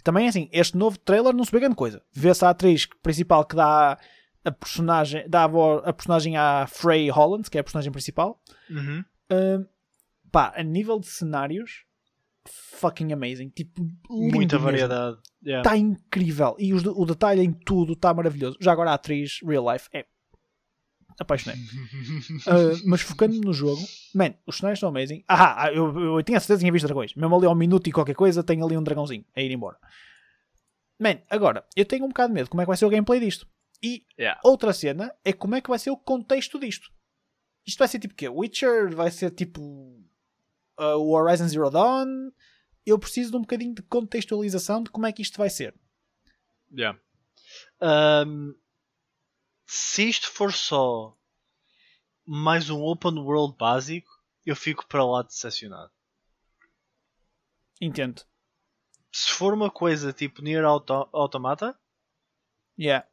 [0.02, 2.02] Também assim, este novo trailer não se vê grande coisa.
[2.12, 3.98] Vê-se a atriz principal que dá
[4.44, 8.38] a personagem, dá a, vo- a personagem à Frey Hollands, que é a personagem principal.
[8.68, 9.02] Uhum.
[9.30, 9.66] Hum,
[10.30, 11.84] pá, a nível de cenários,
[12.48, 13.48] fucking amazing.
[13.50, 15.18] Tipo, Muita variedade.
[15.44, 15.62] Yeah.
[15.68, 16.56] Está incrível.
[16.58, 18.56] E os o detalhe em tudo está maravilhoso.
[18.60, 20.06] Já agora a atriz, real life, é
[21.18, 21.58] apaixonei.
[21.58, 23.82] Uh, mas focando no jogo,
[24.14, 25.24] man, os cenários são amazing.
[25.28, 27.14] Ah, eu, eu tinha certeza que tinha visto dragões.
[27.14, 29.78] Mesmo ali ao minuto e qualquer coisa, tem ali um dragãozinho a ir embora.
[31.00, 33.20] Man, agora, eu tenho um bocado de medo como é que vai ser o gameplay
[33.20, 33.46] disto.
[33.82, 34.40] E Yeah.
[34.44, 36.90] outra cena é como é que vai ser o contexto disto.
[37.66, 38.28] Isto vai ser tipo o quê?
[38.28, 38.94] Witcher?
[38.94, 40.00] Vai ser tipo
[40.78, 42.30] uh, o Horizon Zero Dawn?
[42.86, 45.74] Eu preciso de um bocadinho de contextualização de como é que isto vai ser.
[46.70, 46.98] Yeah.
[47.80, 48.54] Um,
[49.66, 51.16] se isto for só
[52.26, 54.10] mais um open world básico,
[54.44, 55.92] eu fico para lá decepcionado.
[57.80, 58.22] Entendo.
[59.12, 61.78] Se for uma coisa tipo Nier Auto Automata,
[62.78, 63.06] Yeah.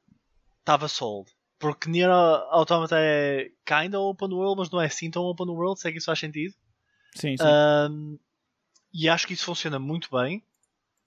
[0.60, 1.32] estava sold.
[1.60, 5.88] Porque Nier Automata é kinda open world, mas não é assim tão open world, se
[5.88, 6.56] é que isso faz sentido.
[7.16, 7.44] Sim, sim.
[7.44, 8.20] Um,
[8.94, 10.44] e acho que isso funciona muito bem.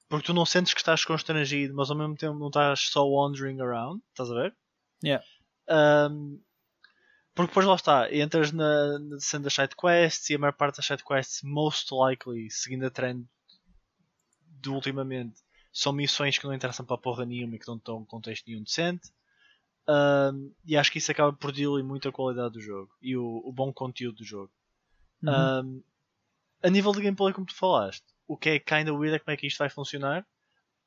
[0.09, 3.61] Porque tu não sentes que estás constrangido, mas ao mesmo tempo não estás só wandering
[3.61, 4.03] around.
[4.11, 4.57] Estás a ver?
[5.03, 5.25] Yeah.
[5.69, 6.41] Um,
[7.35, 10.77] porque depois lá está, entras na, na cena das side quests e a maior parte
[10.77, 13.27] das side quests, most likely, seguindo a trend
[14.61, 15.41] de ultimamente,
[15.73, 18.63] são missões que não interessam para porra nenhuma e que não estão em contexto nenhum
[18.63, 19.11] decente.
[19.89, 23.43] Um, e acho que isso acaba por diluir muito a qualidade do jogo e o,
[23.45, 24.53] o bom conteúdo do jogo.
[25.23, 25.33] Uhum.
[25.33, 25.83] Um,
[26.65, 29.37] a nível de gameplay, como tu falaste, o que é kinda weird é como é
[29.37, 30.27] que isto vai funcionar.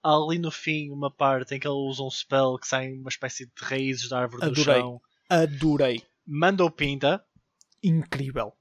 [0.03, 3.09] Há ali no fim uma parte em que ele usa um spell que sai uma
[3.09, 4.82] espécie de raízes da árvore do Adorei.
[4.82, 5.01] chão.
[5.30, 6.03] Adorei.
[6.25, 7.23] Manda o pinta.
[7.84, 8.53] Incrível.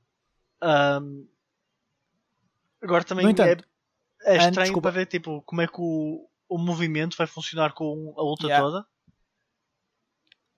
[0.62, 1.26] Um,
[2.82, 3.64] agora também é, entanto,
[4.22, 4.90] é antes, estranho desculpa.
[4.90, 8.64] para ver tipo, como é que o, o movimento vai funcionar com a luta Yeah.
[8.64, 8.86] toda.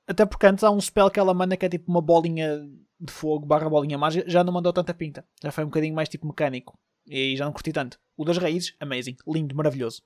[0.06, 2.58] Até porque antes há um spell que ela manda que é tipo uma bolinha
[3.00, 4.28] de fogo barra bolinha mágica.
[4.28, 5.24] Já não mandou tanta pinta.
[5.42, 6.78] Já foi um bocadinho mais tipo mecânico.
[7.06, 7.98] E aí já não curti tanto.
[8.16, 9.16] O das raízes, amazing.
[9.26, 10.02] Lindo, maravilhoso.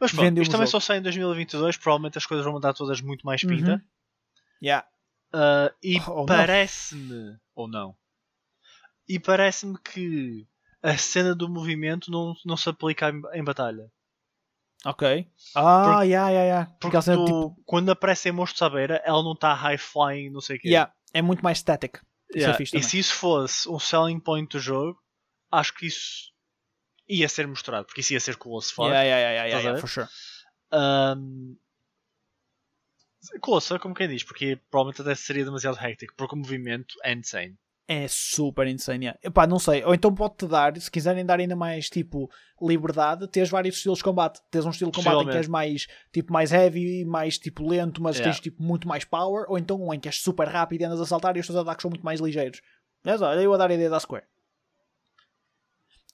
[0.00, 0.80] Mas pronto, Vendeu isto também jogo.
[0.80, 1.76] só sai em 2022.
[1.76, 3.72] Provavelmente as coisas vão mudar todas muito mais pinta.
[3.74, 3.80] Uhum.
[4.62, 4.86] Yeah.
[5.34, 6.26] Uh, e Ou não.
[6.26, 7.96] parece-me, ou não,
[9.08, 10.46] e parece-me que
[10.82, 13.90] a cena do movimento não, não se aplica em, em batalha.
[14.84, 15.26] Ok.
[15.54, 16.76] Ah, Porque- yeah, yeah, yeah.
[16.78, 20.40] Porque cena, tu, tipo, quando aparecem monstros à beira, ela não está high flying, não
[20.42, 20.68] sei o quê.
[20.68, 22.00] yeah, é muito mais static.
[22.30, 24.98] Isso Yeah, é E se isso fosse um selling point do jogo,
[25.50, 26.32] acho que isso
[27.08, 28.88] ia ser mostrado, porque isso ia ser cool as fuck.
[28.88, 30.08] Yeah, yeah, yeah, yeah, yeah, for sure.
[30.72, 31.56] Um,
[33.40, 37.56] Closer, como quem diz, porque provavelmente até seria demasiado hectic, porque o movimento é insane.
[37.88, 39.12] É super insane.
[39.22, 39.84] Epá, não sei.
[39.84, 42.30] Ou então pode-te dar, se quiserem dar ainda mais tipo
[42.60, 44.40] liberdade, tens vários estilos de combate.
[44.50, 48.00] Tens um estilo de combate em que és mais tipo mais heavy, mais tipo lento,
[48.00, 48.32] mas Yeah.
[48.32, 51.00] tens tipo muito mais power, ou então um em que és super rápido e andas
[51.00, 52.62] a saltar e os teus ataques são muito mais ligeiros.
[53.04, 54.24] Mas olha, eu a dar a ideia da Square.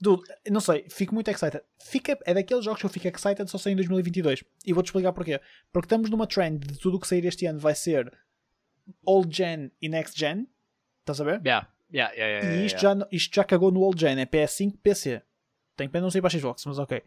[0.01, 1.61] Dude, não sei, fico muito excited.
[1.83, 4.45] Fica, é daqueles jogos que eu fico excited só sair em 2022.
[4.65, 5.41] E vou-te explicar porquê.
[5.73, 8.17] Porque estamos numa trend de tudo o que sair este ano vai ser
[9.05, 10.47] old gen e next gen.
[11.11, 11.41] Estás a ver?
[11.45, 13.01] Yeah, yeah, yeah, yeah, E isto, yeah.
[13.01, 15.23] já, isto já cagou no old gen, é PS5 PC.
[15.77, 17.03] Tem pena não ser para Xbox, mas ok.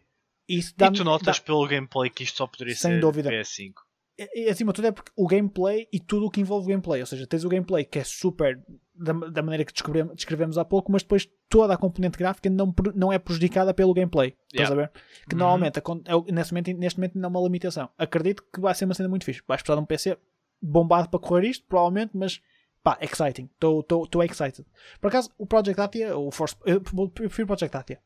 [0.48, 3.30] Isso dá E tu notas pelo gameplay que isto só poderia Sem ser dúvida.
[3.30, 3.74] PS5.
[4.18, 6.68] e, e, acima de tudo é porque o gameplay e tudo o que envolve o
[6.68, 8.60] gameplay, ou seja, tens o gameplay que é super
[8.94, 12.74] da, da maneira que descrevemos, descrevemos há pouco, mas depois toda a componente gráfica não,
[12.94, 14.34] não é prejudicada pelo gameplay.
[14.52, 14.90] Estás a ver?
[15.28, 15.38] Que Uhum.
[15.38, 17.88] normalmente é neste, momento, neste momento não é uma limitação.
[17.96, 19.42] Acredito que vai ser uma cena muito fixe.
[19.46, 20.18] Vais precisar de um PC
[20.60, 22.40] bombado para correr isto, provavelmente, mas
[22.82, 23.48] pá, exciting.
[23.54, 23.84] Estou
[24.24, 24.66] excited.
[25.00, 28.00] Por acaso, o Project Athia, o Force, eu prefiro Project Athia.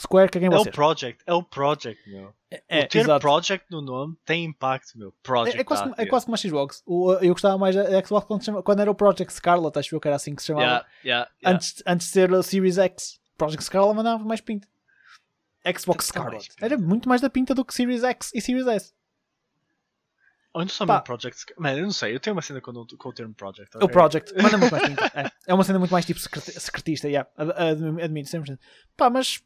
[0.00, 0.72] Square, caguem É o vocês.
[0.74, 2.32] Project, é o Project, meu.
[2.68, 3.20] É, o ter exato.
[3.20, 5.12] Project no nome tem impacto, meu.
[5.24, 5.58] Project.
[5.58, 6.82] É, é quase, como- é quase como a Xbox.
[6.86, 10.00] O, eu gostava mais da Xbox quando, chama- quando era o Project Scarlet, acho eu
[10.00, 10.64] que era assim que se chamava.
[10.66, 11.56] Yeah, yeah, yeah.
[11.56, 13.18] Antes, antes de ser o Series X.
[13.36, 14.68] Project Scarlet mandava mais pinta.
[15.76, 16.48] Xbox Scarlet.
[16.60, 18.94] Era muito mais da pinta do que Series X e Series S.
[20.62, 20.94] Então só Pá.
[20.94, 21.54] mesmo Project.
[21.58, 23.76] Mano, eu não sei, eu tenho uma cena com, o- com o termo Project.
[23.76, 23.88] O ok?
[23.92, 24.34] Project.
[24.42, 24.84] Manda muito mais.
[25.14, 27.08] É, é uma cena muito mais tipo secret- secretista.
[27.08, 27.28] Yeah.
[27.36, 28.58] Ad- ad- Admito, 100%.
[28.96, 29.42] Pá, mas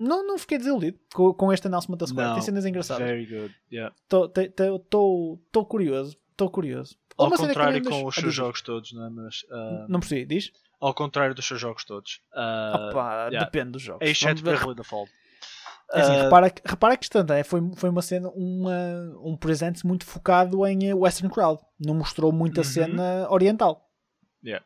[0.00, 2.28] não, não fiquei desiludido com, com este announcement da Square.
[2.28, 3.06] Não, Tem cenas engraçadas.
[3.06, 3.94] Very good, yeah.
[4.02, 6.16] Estou curioso.
[6.32, 6.96] Estou curioso.
[7.16, 9.10] Ao Uma contrário com os seus Ah, jogos todos, não é?
[9.10, 9.46] Mas.
[9.50, 10.52] ah, Não percebi, diz?
[10.78, 12.20] ao contrário dos seus jogos todos.
[12.34, 13.44] Ah, Opa, yeah.
[13.46, 14.06] Depende dos jogos.
[14.06, 14.58] Exceto Vamos.
[14.60, 15.10] Bravely Default.
[15.92, 18.72] É assim, Ah, repara, que- repara que isto André, foi, foi uma cena, uma,
[19.22, 21.62] um presente muito focado em eh, Western Crowd.
[21.78, 22.64] Não mostrou muita Uhum.
[22.64, 23.88] cena oriental.
[24.44, 24.64] Yeah.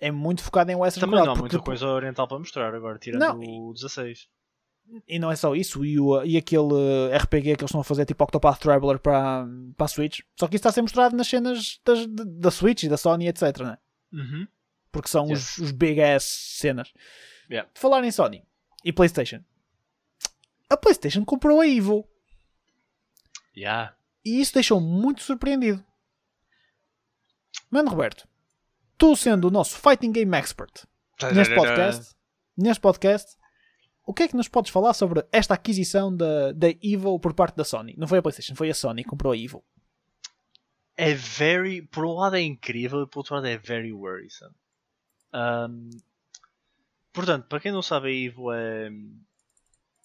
[0.00, 1.26] É muito focado em Western Também Crowd.
[1.26, 4.28] não há muita coisa oriental para mostrar agora, tirando Não, o 16.
[5.08, 6.74] E não é só isso, e, o, e aquele
[7.12, 9.46] eh, RPG que eles estão a fazer, tipo Octopath Traveler para,
[9.76, 10.20] para a Switch.
[10.38, 13.28] Só que isso está a ser mostrado nas cenas das, da Switch e da Sony,
[13.28, 13.58] etc.
[13.60, 13.78] Né?
[14.12, 14.46] Uhum.
[14.90, 15.40] Porque são Yeah.
[15.40, 16.24] os, os big ass
[16.58, 16.92] cenas.
[17.50, 17.68] Yeah.
[17.74, 18.44] Falar em Sony
[18.84, 19.40] e PlayStation.
[20.72, 22.08] A PlayStation comprou a Evo.
[23.54, 23.94] Yeah.
[24.24, 25.84] E isso deixou-me muito surpreendido.
[27.70, 28.26] Mano Roberto,
[28.96, 30.86] tu sendo o nosso Fighting Game Expert
[31.34, 32.16] neste podcast,
[32.56, 33.36] neste podcast,
[34.06, 37.54] o que é que nos podes falar sobre esta aquisição da, da Evo por parte
[37.54, 37.94] da Sony?
[37.98, 39.62] Não foi a PlayStation, foi a Sony que comprou a Evo.
[40.96, 41.82] É very.
[41.82, 44.54] Por um lado é incrível e por outro lado é very worrisome.
[45.34, 45.90] Um,
[47.12, 48.88] portanto, para quem não sabe, a Evo é.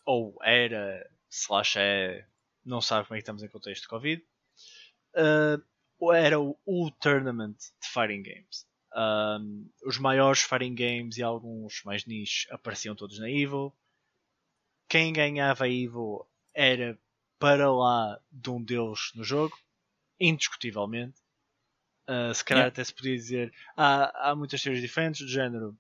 [0.08, 2.26] Ou era, slash é.
[2.66, 4.24] Não sabe como é que estamos em contexto de Covid.
[5.16, 8.66] uh, era o, o tournament de fighting games.
[8.96, 13.76] Um, os maiores fighting games e alguns mais niche apareciam todos na Evo.
[14.90, 16.98] Quem ganhava a Evo era
[17.40, 19.56] para lá de um deles no jogo,
[20.20, 21.20] indiscutivelmente.
[22.10, 22.74] Uh, se calhar Yeah.
[22.74, 25.78] até se podia dizer há, há muitas teorias diferentes do género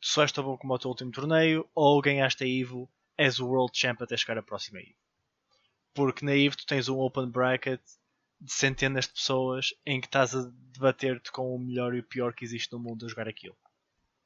[0.00, 2.90] tu só és tão bom como o teu último torneio ou ganhaste a Evo
[3.24, 4.94] és o World Champ até chegar à próxima Evo
[5.94, 7.80] porque na Evo tu tens um open bracket
[8.40, 12.32] de centenas de pessoas em que estás a debater-te com o melhor e o pior
[12.34, 13.56] que existe no mundo a jogar aquilo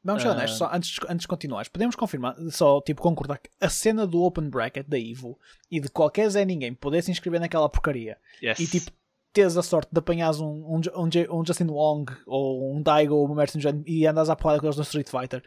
[0.05, 0.33] Vamos ser Ah.
[0.33, 4.07] honestos, só antes, de- antes de continuares, podemos confirmar, só tipo concordar que a cena
[4.07, 5.37] do Open Bracket da Evo
[5.69, 8.61] e de qualquer Zé Ninguém poder se inscrever naquela porcaria yes.
[8.61, 8.93] e tipo
[9.33, 13.29] teres a sorte de apanhares um, um, um, um Justin Wong ou um Daigo ou
[13.29, 15.43] um Mercy Jan e andas à porrada com eles no Street Fighter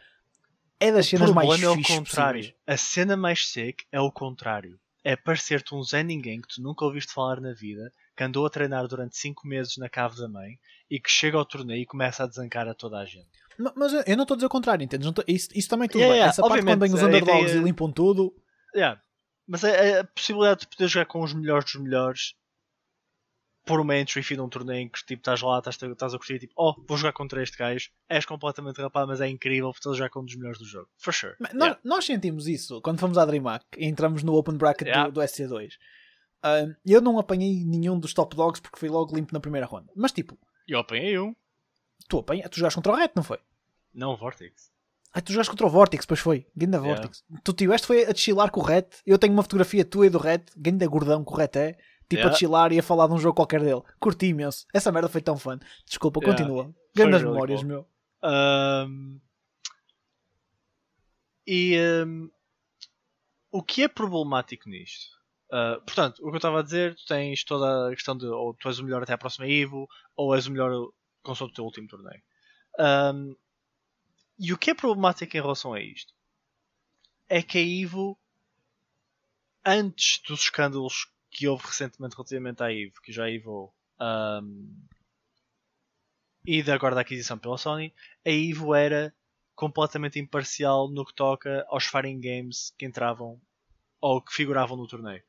[0.80, 2.54] é das cenas mais é o contrário possíveis.
[2.66, 6.84] a cena mais sick é o contrário é parecer-te um Zé Ninguém que tu nunca
[6.84, 10.58] ouviste falar na vida que andou a treinar durante 5 meses na cave da mãe
[10.90, 13.28] e que chega ao torneio e começa a desancar a toda a gente
[13.58, 15.06] Ma- Mas eu não estou a dizer o contrário, entendes?
[15.28, 16.18] Isso, isso também tudo Yeah, bem.
[16.18, 18.34] yeah, Essa parte quando vem os underdogs ideia- e limpam tudo.
[18.74, 19.00] Yeah.
[19.46, 22.34] Mas a, a possibilidade de poder jogar com os melhores dos melhores
[23.64, 26.38] por uma entry fee num torneio em que tipo, estás lá, estás, estás a curtir
[26.38, 29.94] tipo, oh, vou jogar contra este gajo, és completamente rapado, mas é incrível porque estás
[29.94, 30.88] a jogar com um dos melhores do jogo.
[30.98, 31.34] For sure.
[31.38, 31.80] Mas Nós, Yeah.
[31.84, 35.08] nós sentimos isso quando fomos à DreamHack e entramos no Open Bracket Yeah.
[35.10, 35.72] do, do SC2.
[36.42, 39.92] Ah, eu não apanhei nenhum dos top dogs porque fui logo limpo na primeira ronda.
[39.94, 41.34] Mas tipo, eu apanhei um,
[42.08, 43.38] tu apanha, tu jogaste contra o Ret, não foi?
[43.92, 44.70] não o Vortex.
[45.12, 46.46] Ah, tu jogaste contra o Vortex, pois foi.
[46.56, 46.94] Ganho da Yeah.
[47.02, 47.24] Vortex.
[47.44, 48.86] Tu tiveste foi a chilar com o Ret.
[49.04, 51.76] Eu tenho uma fotografia tua e do Ret, ganho da gordão que o Ret é.
[52.10, 52.36] Tipo a Yeah.
[52.38, 53.82] chilar e a falar de um jogo qualquer dele.
[54.00, 54.66] Curti imenso.
[54.74, 55.58] Essa merda foi tão fun.
[55.86, 56.36] Desculpa, Yeah.
[56.44, 56.74] continua.
[56.94, 57.68] Grandes really memórias, cool.
[57.68, 57.88] meu.
[58.22, 59.20] Ahm,
[61.46, 62.28] e ahm,
[63.50, 65.18] o que é problemático nisto?
[65.52, 68.54] Ah, portanto, o que eu estava a dizer, tu tens toda a questão de ou
[68.54, 70.70] tu és o melhor até à próxima Evo, ou és o melhor
[71.22, 72.22] com o teu último torneio.
[72.78, 73.34] Ahm,
[74.38, 76.12] e o que é problemático em relação a isto?
[77.28, 78.18] É que a Evo,
[79.64, 84.66] antes dos escândalos que houve recentemente relativamente à Evo, que já a Evo ahm,
[86.44, 89.14] e de agora da aquisição pela Sony, a Evo era
[89.54, 93.40] completamente imparcial no que toca aos fighting games que entravam
[94.00, 95.22] ou que figuravam no torneio.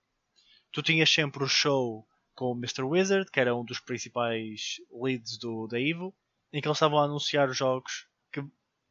[0.72, 2.84] Tu tinhas sempre o show com o Mr.
[2.84, 6.16] Wizard, que era um dos principais leads do, da Evo,
[6.54, 8.42] em que eles estavam a anunciar os jogos que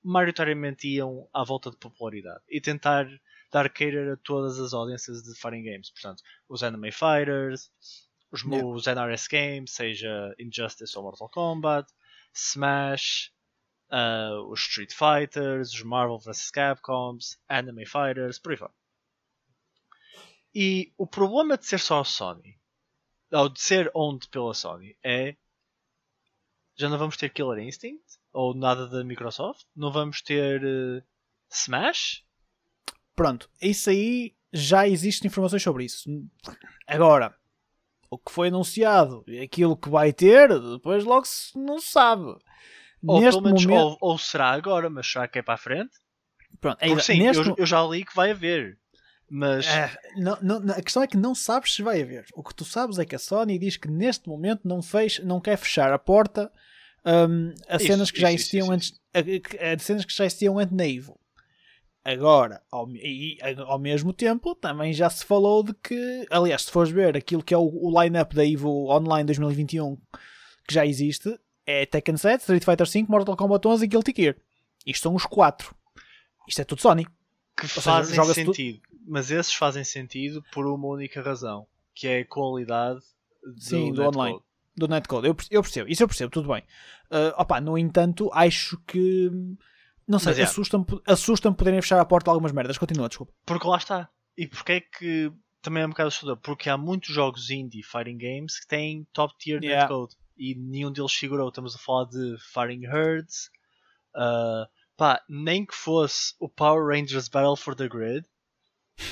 [0.02, 3.06] maioritariamente iam à volta de popularidade e tentar
[3.51, 5.90] dar cater a todas as audiências de fighting games.
[5.90, 7.70] Portanto, os Anime Fighters,
[8.30, 8.66] os, Yeah.
[8.66, 11.92] os NRS Games, seja Injustice ou Mortal Kombat,
[12.32, 13.32] Smash,
[13.90, 16.51] uh, os Street Fighters, os Marvel vs.
[16.51, 18.72] Capcoms, Anime Fighters, por aí fora.
[20.55, 22.59] E o problema de ser só a Sony,
[23.32, 25.36] ou de ser owned pela Sony, é
[26.76, 31.03] já não vamos ter Killer Instinct ou nada da Microsoft, não vamos ter uh,
[31.51, 32.24] Smash.
[33.20, 36.08] Pronto, isso aí já existem informações sobre isso.
[36.86, 37.34] Agora,
[38.10, 42.34] o que foi anunciado e aquilo que vai ter, depois logo se não sabe.
[43.06, 45.90] Ou, Neste menos, momento, ou, ou será agora, mas será que é para a frente?
[46.62, 48.78] pronto, é Porque sim, neste eu, eu já li que vai haver.
[49.30, 52.24] Mas É, não- não- a questão é que não sabes se vai haver.
[52.34, 55.42] O que tu sabes é que a Sony diz que neste momento não, fez, não
[55.42, 56.50] quer fechar a porta
[57.04, 60.04] hum, a Isso, cenas que já isso, isso, existiam isso, antes a, a- a cenas
[60.06, 61.20] que já existiam antes na Evo.
[62.05, 66.90] Agora, ao, e, ao mesmo tempo, também já se falou de que, aliás, se fores
[66.90, 69.96] ver aquilo que é o, o line-up da Evo Online 2021
[70.66, 74.36] que já existe, é Tekken 7, Street Fighter 5, Mortal Kombat 11 e Guilty Gear.
[74.86, 75.74] Isto são os quatro.
[76.48, 77.07] Isto é tudo Sony.
[77.57, 78.80] que seja, fazem tu- sentido.
[79.07, 83.01] Mas esses fazem sentido por uma única razão, que é a qualidade
[83.44, 84.38] do, Sim, do online.
[84.76, 85.26] do netcode.
[85.26, 86.62] Eu, eu percebo, isso eu percebo, tudo bem.
[87.11, 89.30] Uh, opa, no entanto, acho que.
[90.11, 92.76] Não sei, assusta-me assusta poderem fechar a porta a algumas merdas.
[92.76, 93.32] Continua, desculpa.
[93.46, 94.11] Porque lá está.
[94.36, 95.32] E porque é que
[95.62, 96.36] também é um bocado assustador?
[96.38, 99.82] Porque há muitos jogos indie fighting games que têm top tier Yeah.
[99.82, 101.48] netcode e nenhum deles figurou.
[101.48, 103.50] Estamos a falar de Fighting Herds,
[104.16, 108.26] uh, pá, nem que fosse o Power Rangers Battle for the Grid,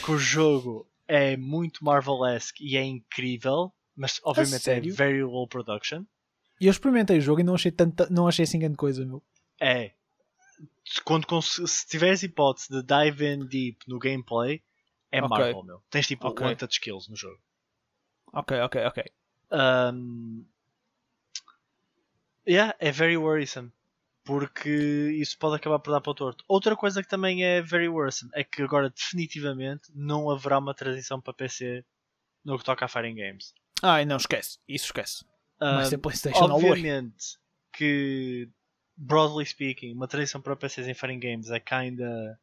[0.05, 6.05] que o jogo é muito Marvelesque e é incrível, mas obviamente é very low production.
[6.61, 9.23] E eu experimentei o jogo e não achei, tanta, não achei assim grande coisa, meu.
[9.61, 9.93] É.
[11.05, 14.63] Quando se tiveres hipótese de dive in deep no gameplay,
[15.13, 15.29] é Ok.
[15.29, 15.83] Marvel, meu.
[15.91, 16.47] Tens tipo Ok.
[16.47, 17.39] one touch skills no jogo.
[18.33, 19.05] Ok, ok, ok.
[19.51, 20.45] Um,
[22.47, 23.73] yeah, é very worrisome.
[24.25, 24.69] Porque
[25.19, 26.45] isso pode acabar por dar para o torto.
[26.47, 31.19] Outra coisa que também é very worrisome é que agora definitivamente não haverá uma transição
[31.19, 31.83] para PC
[32.45, 33.55] no que toca a Fighting Games.
[33.83, 34.59] Ai, não, esquece.
[34.69, 35.25] Isso esquece.
[35.61, 37.39] Vai Um, ser PlayStation obviamente
[37.73, 38.49] que,
[38.99, 42.41] broadly speaking, uma transição para PCs em Fighting Games é kinda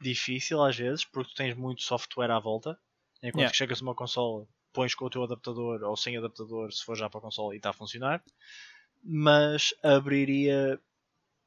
[0.00, 2.78] difícil às vezes, porque tu tens muito software à volta.
[3.22, 3.50] Enquanto Yeah.
[3.50, 6.96] que chegas a uma consola, pões com o teu adaptador ou sem adaptador, se for
[6.96, 8.22] já para a consola e está a funcionar.
[9.02, 10.80] Mas abriria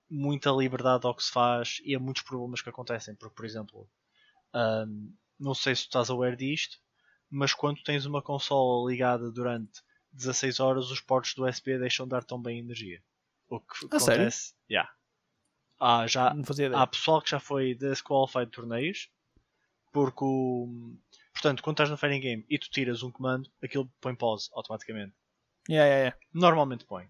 [0.10, 3.16] muita liberdade ao que se faz e a muitos problemas que acontecem.
[3.16, 3.90] Porque, por exemplo,
[4.56, 6.80] um, não sei se tu estás aware disto,
[7.30, 9.82] mas quando tens uma consola ligada durante
[10.12, 13.04] 16 horas, os portos do USB deixam de dar tão bem energia.
[13.52, 14.22] O que A sério?
[14.22, 14.90] acontece, yeah.
[15.78, 16.82] há, já, fazia ideia.
[16.82, 19.10] há pessoal que já foi disqualified de torneios
[19.92, 20.96] porque o.
[21.34, 25.14] Portanto, quando estás no Fighting Game e tu tiras um comando, aquilo põe pause automaticamente.
[25.70, 26.18] Yeah, yeah, yeah.
[26.34, 27.10] Normalmente põe.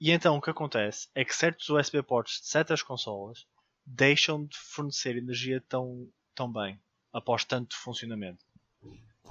[0.00, 3.46] E então o que acontece é que certos USB ports de certas consolas
[3.84, 6.80] deixam de fornecer energia tão, tão bem
[7.12, 8.44] após tanto funcionamento.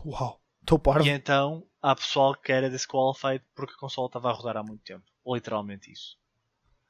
[0.06, 0.40] Uau.
[0.62, 1.06] Estou parvo.
[1.06, 4.84] E então há pessoal que era disqualified porque a consola estava a rodar há muito
[4.84, 5.04] tempo.
[5.26, 6.18] Literalmente isso.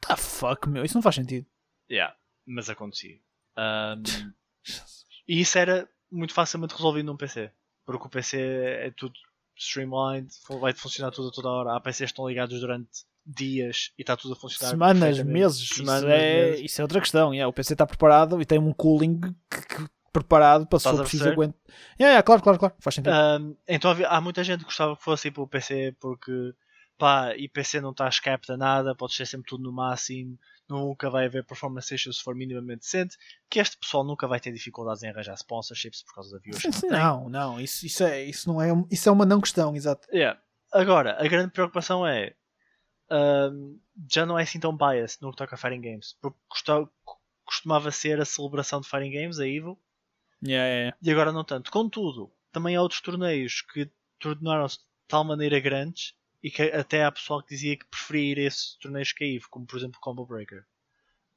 [0.08, 0.84] The fuck, meu.
[0.84, 1.46] Isso não faz sentido.
[1.90, 2.16] Yeah,
[2.46, 3.20] mas acontecia.
[3.58, 4.04] Um,
[5.28, 7.52] e isso era muito facilmente resolvido num PC.
[7.86, 9.14] Porque o PC é tudo
[9.58, 10.30] streamlined,
[10.60, 11.76] vai funcionar tudo a toda hora.
[11.76, 12.90] Há PCs que estão ligados durante
[13.26, 14.72] dias e está tudo a funcionar.
[14.72, 15.70] Semanas, meses.
[15.70, 16.62] Semanas, isso, é, meses.
[16.66, 17.34] isso é outra questão.
[17.34, 17.48] yeah.
[17.48, 19.32] O PC está preparado e tem um cooling que-
[19.68, 21.60] que- preparado para se for preciso aguentar.
[22.00, 22.76] Yeah, yeah, claro, claro, claro.
[22.80, 23.14] Faz sentido.
[23.16, 26.54] Um, então há muita gente que gostava que fosse ir para o PC porque
[27.04, 30.40] pá, e PC não está escape a nada, pode ser sempre tudo no máximo,
[30.70, 33.18] nunca vai haver performance issues se for minimamente decente,
[33.50, 36.88] que este pessoal nunca vai ter dificuldades em arranjar sponsorships por causa da viewership.
[36.88, 40.08] Não, não, isso, isso, é, isso, não é, isso é uma não questão, exato.
[40.14, 40.40] Yeah.
[40.72, 42.36] Agora, a grande preocupação é
[43.12, 43.78] um,
[44.10, 46.40] já não é assim tão biased no que toca a Fighting Games, porque
[47.44, 49.78] costumava ser a celebração de Fighting Games, a EVO,
[50.46, 50.98] Yeah, yeah, yeah.
[51.02, 51.72] e agora não tanto.
[51.72, 53.90] Contudo, também há outros torneios que
[54.20, 56.14] tornaram-se de tal maneira grandes
[56.44, 59.28] e que até há pessoal que dizia que preferia ir a esses torneios que a
[59.28, 60.66] EVO, como por exemplo Combo Breaker.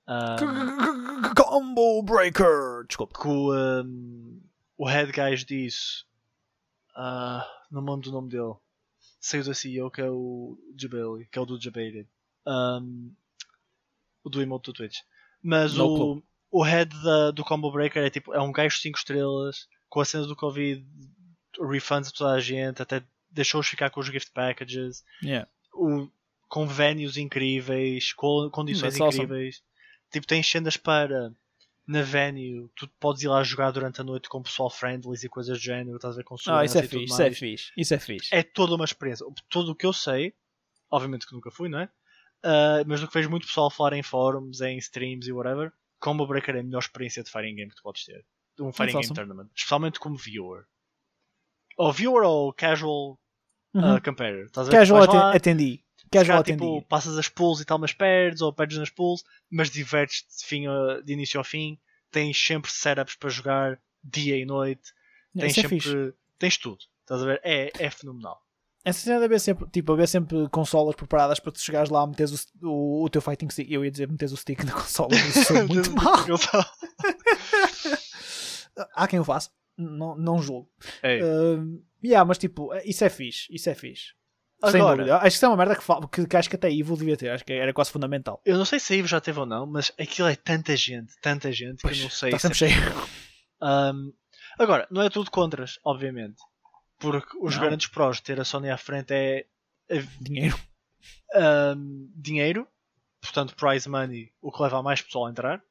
[0.08, 2.84] Um, Combo Breaker!
[2.88, 3.20] Desculpa.
[3.20, 4.42] que o, um,
[4.76, 6.06] o head guys disso,
[6.94, 8.54] ah, não me lembro do nome dele,
[9.20, 12.08] saiu da CEO que é o Jabali, que é o do Jabated,
[12.46, 13.12] um,
[14.24, 14.98] o do emote do Twitch.
[15.42, 16.24] Mas No o, clube.
[16.50, 20.04] o head da- do Combo Breaker é tipo, é um gajo 5 estrelas, com a
[20.04, 20.84] cena do Covid,
[21.60, 23.04] refunds a toda a gente, até
[23.36, 25.48] deixou-os ficar com os gift packages, Yeah.
[25.74, 26.08] o,
[26.48, 29.24] com venues incríveis, condições That's awesome.
[29.24, 29.62] incríveis.
[30.10, 31.32] Tipo, tens cenas para
[31.86, 35.56] na venue, tu podes ir lá jogar durante a noite com pessoal friendlies e coisas
[35.58, 37.72] do género, estás a ver com Ah, isso é fixe, isso é fixe.
[37.76, 38.34] Isso é fixe.
[38.34, 39.24] É toda uma experiência.
[39.48, 40.34] Tudo o que eu sei,
[40.90, 41.88] obviamente que nunca fui, não é?
[42.42, 46.26] Ah, mas do que vejo muito pessoal falar em fóruns, em streams e whatever, Combo
[46.26, 48.24] Breaker é a melhor experiência de fighting game que tu podes ter.
[48.58, 49.14] Um fighting game awesome.
[49.14, 49.50] tournament.
[49.54, 50.64] Especialmente como viewer.
[51.76, 53.18] Ou viewer ou casual
[53.74, 53.94] Uhum.
[53.96, 54.44] ah, competitor.
[54.46, 54.76] Estás a ver?
[54.78, 55.82] Casual lá, atendi.
[56.10, 56.58] Casual atendi.
[56.58, 60.44] tipo, passas as pools e tal, mas perdes, ou perdes nas pools, mas divertes de,
[60.46, 61.78] fim a- de início ao fim.
[62.10, 64.92] tens sempre setups para jogar dia e noite,
[65.36, 65.80] tens Isso é sempre.
[65.80, 66.14] fixe.
[66.38, 66.78] tens tudo.
[67.02, 67.40] Estás a ver?
[67.44, 68.40] É, é fenomenal.
[68.84, 72.46] Essa cena de haver sempre, tipo, haver sempre consolas preparadas para tu chegares lá, meteres
[72.62, 73.68] o, o, o teu fighting stick.
[73.70, 76.14] Eu ia dizer meteres o stick na consola, mas isso é muito mal.
[78.94, 80.70] Há quem o faça, não, não julgo.
[81.02, 81.18] É.
[81.22, 84.14] Uh, yeah, mas tipo, isso é fixe, isso é fixe.
[84.70, 85.16] Sem Agora- dúvida.
[85.18, 87.28] Acho que isso é uma merda que, que, que acho que até Evil devia ter,
[87.28, 88.40] acho que era quase fundamental.
[88.44, 91.12] Eu não sei se a Ivo já teve ou não, mas aquilo é tanta gente,
[91.20, 92.96] tanta gente, que Pois, eu não sei está se sempre é cheio.
[93.62, 94.12] Um,
[94.58, 96.40] agora, não é tudo contras, obviamente.
[96.98, 97.62] Porque os Não.
[97.64, 99.46] grandes prós de ter a Sony à frente é
[100.20, 100.58] Dinheiro.
[101.76, 102.66] um, dinheiro,
[103.20, 105.62] portanto, prize money, o que leva a mais pessoal a entrar.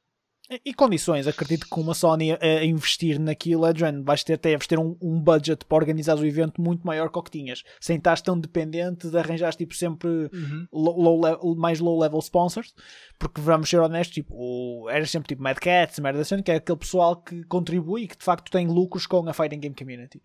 [0.64, 4.68] E- condições, acredito que uma Sony a, investir naquilo, é de género, vais ter, deves
[4.68, 7.98] ter um, um budget para organizar o evento muito maior que o que tinhas, sem
[7.98, 10.30] estar tão dependente de arranjar tipo sempre
[10.72, 12.76] low, low le- mais low level sponsors,
[13.18, 16.56] porque vamos ser honestos, tipo, o- era sempre tipo Mad Cats, merda assim, que é
[16.56, 20.22] aquele pessoal que contribui e que de facto tem lucros com a fighting game community.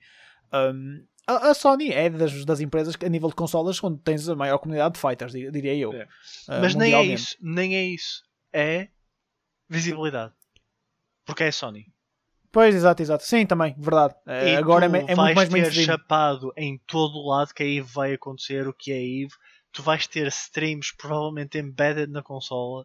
[0.53, 4.35] Um, a, Sony é das, das empresas que, a nível de consolas onde tens a
[4.35, 5.93] maior comunidade de fighters, di- diria eu.
[5.93, 6.03] É.
[6.03, 8.23] uh, Mas nem é isso, nem é isso.
[8.53, 8.89] É
[9.71, 10.35] visibilidade.
[11.25, 11.87] Porque é a Sony.
[12.53, 13.25] Pois, exato, exato.
[13.25, 14.15] Sim, também, verdade.
[14.27, 17.55] Uh, E agora é, tu é muito vais mais ter chapado em todo o lado
[17.55, 19.33] que a Eve vai acontecer, o que é a Eve.
[19.73, 22.85] Tu vais ter streams provavelmente embedded na consola.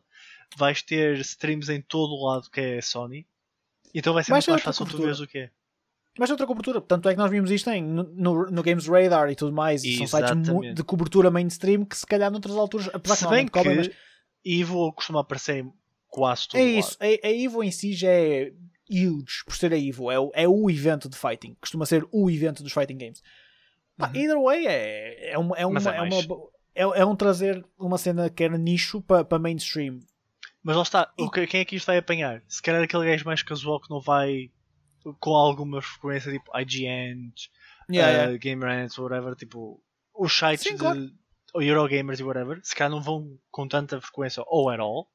[0.55, 3.25] Vais ter streams em todo o lado que é a Sony.
[3.93, 5.05] Então vai ser Vais muito mais fácil tu cobertura.
[5.05, 5.51] veres o que é.
[6.17, 9.35] Mas outra cobertura, tanto é que nós vimos isto em, no, no, Games Radar e
[9.35, 9.83] tudo mais.
[9.83, 13.47] e São sites de cobertura mainstream que se calhar noutras alturas, apesar Se que bem
[13.47, 13.95] cobrem, mas que
[14.61, 15.73] Evo costuma aparecer em
[16.15, 16.79] quase todo é lado.
[16.79, 16.97] isso.
[16.99, 18.51] A, a Evo em si já é
[18.89, 20.09] huge por ser a Evo.
[20.11, 21.55] É o, é o evento de fighting.
[21.59, 23.21] Costuma ser o evento dos fighting games.
[23.97, 24.15] Pá, Uhum.
[24.15, 26.15] Either way, é, é, uma, é, uma, é é, uma,
[26.75, 29.99] é, é um trazer uma cena que era nicho para para mainstream.
[30.63, 32.41] Mas lá está, E- quem é que isto vai apanhar?
[32.47, 34.49] Se calhar aquele gajo mais casual que não vai
[35.19, 37.31] com alguma frequência, tipo IGN,
[37.89, 38.87] Yeah, uh, yeah.
[38.97, 39.79] Whatever, tipo,
[40.13, 41.11] os sites Sim, de claro.
[41.55, 45.07] Eurogamers e whatever, se calhar não vão com tanta frequência ou at all.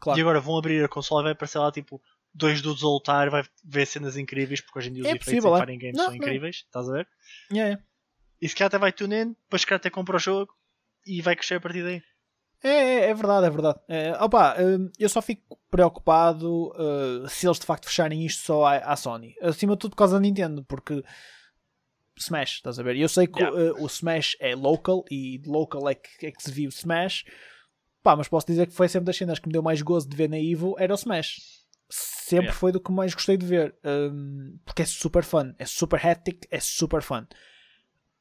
[0.00, 0.18] Claro.
[0.18, 2.00] E agora vão abrir a consola e vai aparecer lá tipo
[2.32, 5.26] dois dudes a lutar, vai ver cenas incríveis, porque hoje em dia os É efeitos
[5.26, 5.60] possível, em é.
[5.60, 6.16] fighting games Não, são não.
[6.16, 7.08] incríveis, estás a ver?
[7.50, 7.84] Yeah, yeah.
[8.42, 10.52] E se calhar até vai tune in, depois se calhar até compra o jogo
[11.06, 12.02] e vai crescer a partir daí.
[12.62, 13.78] É, é, é verdade, é verdade.
[13.88, 18.64] É, opa, hum, eu só fico preocupado uh, se eles de facto fecharem isto só
[18.64, 19.34] à, à Sony.
[19.42, 21.02] Acima de tudo por causa da Nintendo, porque
[22.18, 22.96] Smash, estás a ver?
[22.96, 23.72] Eu sei que Yeah.
[23.74, 27.24] uh, o Smash é local e de local é que, é que se vive Smash.
[28.04, 30.14] Pá, mas posso dizer que foi sempre das cenas que me deu mais gozo de
[30.14, 31.40] ver na Evo era o Smash.
[31.88, 32.58] Sempre Yeah.
[32.58, 33.74] foi do que mais gostei de ver.
[33.84, 37.24] hum, porque é super fun, é super hectic, é super fun.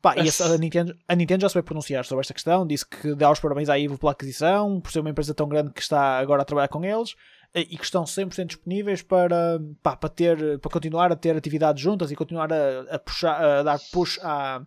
[0.01, 2.85] Pá, e a, a Nintendo, a Nintendo já se vai pronunciar sobre esta questão, disse
[2.85, 5.81] que dá os parabéns à Evo pela aquisição, por ser uma empresa tão grande que
[5.81, 7.15] está agora a trabalhar com eles
[7.55, 12.09] e que estão 100% disponíveis para, pá, para, ter, para continuar a ter atividades juntas
[12.11, 14.65] e continuar a, a puxar, a dar push à,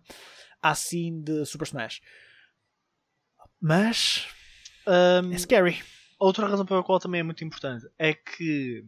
[0.61, 2.01] à scene de Super Smash.
[3.61, 4.27] Mas
[4.87, 5.83] Um, é scary.
[6.17, 8.85] Outra razão pela qual também é muito importante é que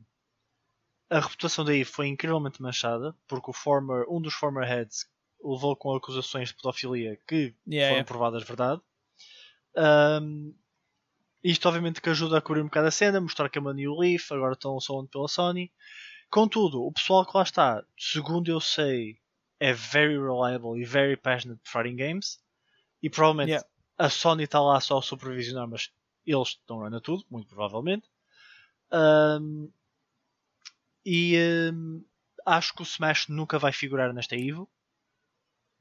[1.10, 5.06] a reputação daí foi incrivelmente manchada porque o former, um dos former heads
[5.43, 8.04] levou com acusações de pedofilia que Yeah, foram yeah.
[8.04, 8.82] provadas verdade.
[9.76, 10.54] Um,
[11.43, 13.95] isto obviamente que ajuda a cobrir um bocado a cena, mostrar que é uma New
[13.95, 15.72] Leaf, agora estão só pela Sony.
[16.30, 19.18] Contudo, o pessoal que lá está, segundo eu sei,
[19.60, 22.39] é very reliable e very passionate for fighting games.
[23.02, 23.68] E provavelmente Yeah.
[24.00, 25.91] A Sony está lá só a supervisionar, mas
[26.26, 28.10] eles estão a tudo, muito provavelmente.
[28.91, 29.70] Um,
[31.06, 31.38] e
[31.74, 32.04] um,
[32.45, 34.70] acho que o Smash nunca vai figurar nesta Evo.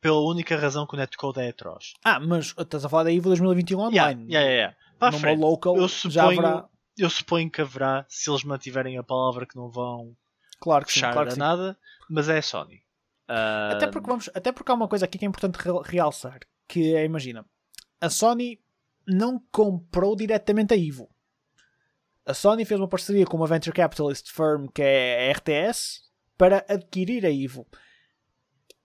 [0.00, 1.94] Pela única razão que o netcode é atroz.
[2.04, 4.24] Ah, mas estás a falar da Evo 2021 online.
[4.26, 4.76] Yeah, yeah, yeah.
[4.98, 6.68] Para Numa frente, local eu já suponho, haverá.
[6.96, 10.16] eu suponho que haverá se eles mantiverem a palavra que não vão
[10.60, 11.40] Claro que sim, fechar claro que a sim.
[11.40, 11.78] nada,
[12.10, 12.82] mas é a Sony.
[13.28, 16.94] Até porque, vamos, até porque há uma coisa aqui que é importante real- realçar, que
[16.94, 17.44] é, imagina,
[18.00, 18.60] a Sony
[19.06, 21.08] não comprou diretamente a Evo.
[22.26, 26.02] A Sony fez uma parceria com uma venture capitalist firm que é a RTS
[26.36, 27.66] para adquirir a Evo.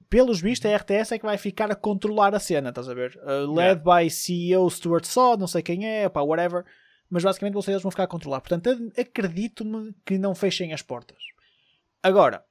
[0.09, 3.19] Pelos vistos, a RTS é que vai ficar a controlar a cena, estás a ver?
[3.23, 6.63] Uh, led by CEO Stuart Sod, não sei quem é, pá, whatever.
[7.09, 8.39] Mas basicamente vocês vão ficar a controlar.
[8.41, 11.17] Portanto, acredito-me que não fechem as portas.
[12.01, 12.43] Agora,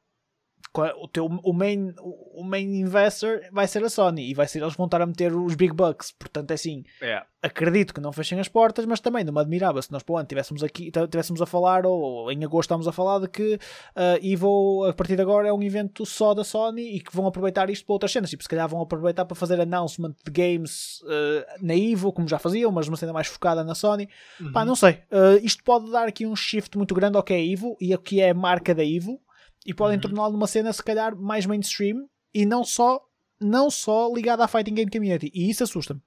[0.75, 4.75] o, teu, o, main, o main investor vai ser a Sony e vai ser eles
[4.75, 6.13] vão estar a meter os big bucks.
[6.13, 7.27] Portanto, é assim, Yeah.
[7.43, 10.17] acredito que não fechem as portas, mas também não me admirava se nós para o
[10.19, 14.19] ano tivéssemos aqui tivéssemos a falar, ou em agosto estamos a falar de que uh,
[14.23, 17.69] Evo a partir de agora é um evento só da Sony e que vão aproveitar
[17.69, 18.31] isto para outras cenas.
[18.31, 22.39] Tipo, se calhar vão aproveitar para fazer announcement de games uh, na Evo, como já
[22.39, 24.09] faziam, mas uma cena mais focada na Sony.
[24.41, 24.53] Uhum.
[24.53, 24.93] Pá, não sei.
[25.11, 27.99] Uh, isto pode dar aqui um shift muito grande ao que é Evo e ao
[27.99, 29.21] que é a marca da Evo
[29.67, 30.03] e podem Uhum.
[30.03, 33.01] torná-lo numa cena se calhar mais mainstream e não só
[33.41, 36.01] não só ligada à fighting game community e isso assusta-me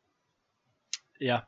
[1.21, 1.45] Yeah.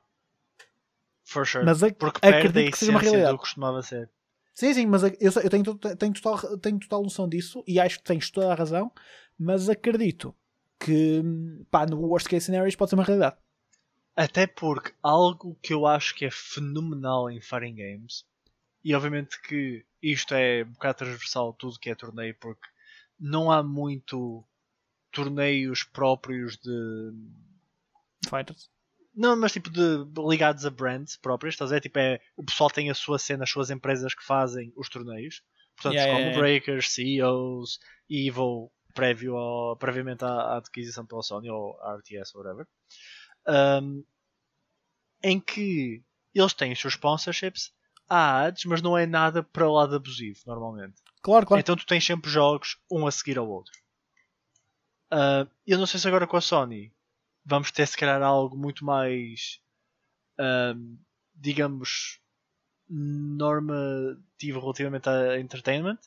[1.25, 1.65] For sure.
[1.65, 4.09] mas Porque acredito que seja uma realidade do que costumava ser.
[4.53, 8.03] sim sim mas eu, eu tenho, tenho, total, tenho total noção disso e acho que
[8.05, 8.91] tens toda a razão
[9.37, 10.33] mas acredito
[10.79, 11.21] que
[11.69, 13.35] pá, no worst case scenario pode ser uma realidade
[14.15, 18.25] Até porque algo que eu acho que é fenomenal em fighting games,
[18.83, 22.67] e obviamente que isto é um bocado transversal tudo que é torneio, porque
[23.19, 24.43] não há muito
[25.11, 27.13] torneios próprios de.
[28.29, 28.69] fighters
[29.15, 31.81] Não, mas tipo de ligados a brands próprias, estás a ver?
[31.81, 35.41] Tipo, é, o pessoal tem a sua cena, as suas empresas que fazem os torneios.
[35.75, 36.39] Portanto, Yeah, como yeah.
[36.39, 42.67] Breakers, CEOs, Evo, prévio ao, previamente à, à adquisição pela Sony ou RTS, whatever.
[43.47, 44.03] Um,
[45.23, 46.03] em que
[46.33, 47.71] eles têm os seus sponsorships,
[48.09, 50.95] há ads, mas não é nada para lá de abusivo, normalmente.
[51.21, 53.73] claro claro Então tu tens sempre jogos um a seguir ao outro.
[55.09, 56.91] Ah, eu não sei se agora com a Sony
[57.45, 59.61] vamos ter se calhar algo muito mais
[60.39, 60.97] ahm,
[61.35, 62.19] digamos
[62.89, 65.99] normativo relativamente a entertainment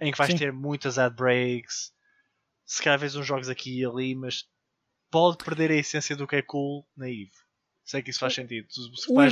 [0.00, 0.38] em que vais Sim.
[0.38, 1.94] ter muitas ad breaks
[2.66, 4.48] se calhar vês uns jogos aqui e ali mas
[5.10, 7.32] pode perder a essência do que é cool na EVE
[7.84, 8.66] sei que isso faz sentido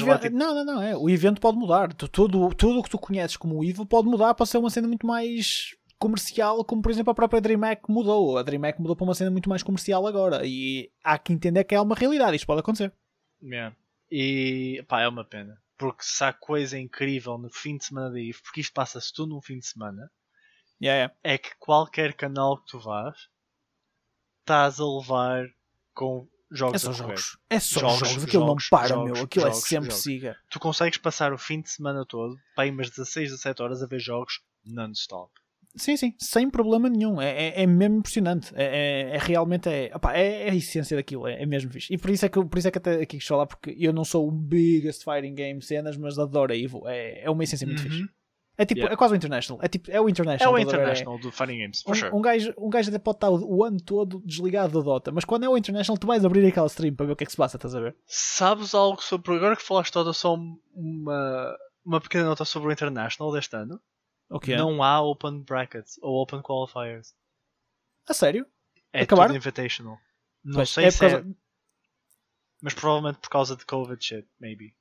[0.02, 0.82] lá, evento- tipo, Não, não, não.
[0.82, 0.96] É.
[0.96, 1.92] O evento pode mudar.
[1.94, 4.86] Tu- Tudo, tudo o que tu conheces como Evo pode mudar para ser uma cena
[4.88, 8.36] muito mais comercial, como por exemplo a própria DreamHack mudou.
[8.36, 10.42] A DreamHack mudou para uma cena muito mais comercial agora.
[10.44, 12.36] E há que entender que é uma realidade.
[12.36, 12.92] Isto pode acontecer.
[13.42, 13.74] Yeah.
[14.10, 15.56] E pá, é uma pena.
[15.78, 19.34] Porque se há coisa incrível no fim de semana da IF, porque isto passa-se tudo
[19.34, 20.10] num fim de semana,
[20.80, 21.14] Yeah, yeah.
[21.22, 23.16] é que qualquer canal que tu vás,
[24.40, 25.46] estás a levar
[25.94, 27.38] com jogos É só jogos.
[27.50, 28.24] É só Jogos, jogos.
[28.24, 29.24] Aquilo jogos, não para, jogos, meu.
[29.24, 30.02] Aquilo é sempre jogos.
[30.02, 30.36] siga.
[30.50, 33.86] Tu consegues passar o fim de semana todo, para aí umas 16, 17 horas, a
[33.86, 35.30] ver jogos non-stop.
[35.74, 36.14] Sim, sim.
[36.18, 37.18] Sem problema nenhum.
[37.18, 38.52] É, é, é mesmo impressionante.
[38.54, 39.70] É, é, é realmente.
[39.70, 41.26] É, opá, é, é a essência daquilo.
[41.26, 41.90] É, é mesmo fixe.
[41.92, 43.90] E por isso é que, por isso é que até aqui quis falar, porque eu
[43.90, 46.86] não sou o biggest fighting game cenas, mas adoro a Evo.
[46.86, 47.88] É, é uma essência muito Uhum.
[47.90, 48.08] fixe.
[48.58, 48.92] É tipo, Yeah.
[48.92, 49.58] é quase o International.
[49.62, 50.52] É, tipo, é o É International.
[50.54, 50.58] o?
[50.58, 52.10] É- International do Fighting Games, for sure.
[52.12, 55.10] Um, um, gajo, um gajo até pode estar o, o ano todo desligado do Dota,
[55.10, 57.26] mas quando é o International, tu vais abrir aquela stream para ver o que é
[57.26, 57.96] que se passa, estás a ver?
[58.06, 59.34] Sabes algo sobre.
[59.34, 60.34] Agora que falaste toda, só
[60.74, 63.80] uma, uma pequena nota sobre o International deste ano.
[64.28, 64.56] O que é?
[64.58, 67.14] Não há Open Brackets ou Open Qualifiers.
[68.08, 68.46] A sério?
[68.92, 69.28] É Acabaram?
[69.34, 69.98] tudo Invitational.
[70.44, 71.34] Não Pois, sei é se por causa- é,
[72.62, 74.74] mas provavelmente por causa de Covid shit, maybe.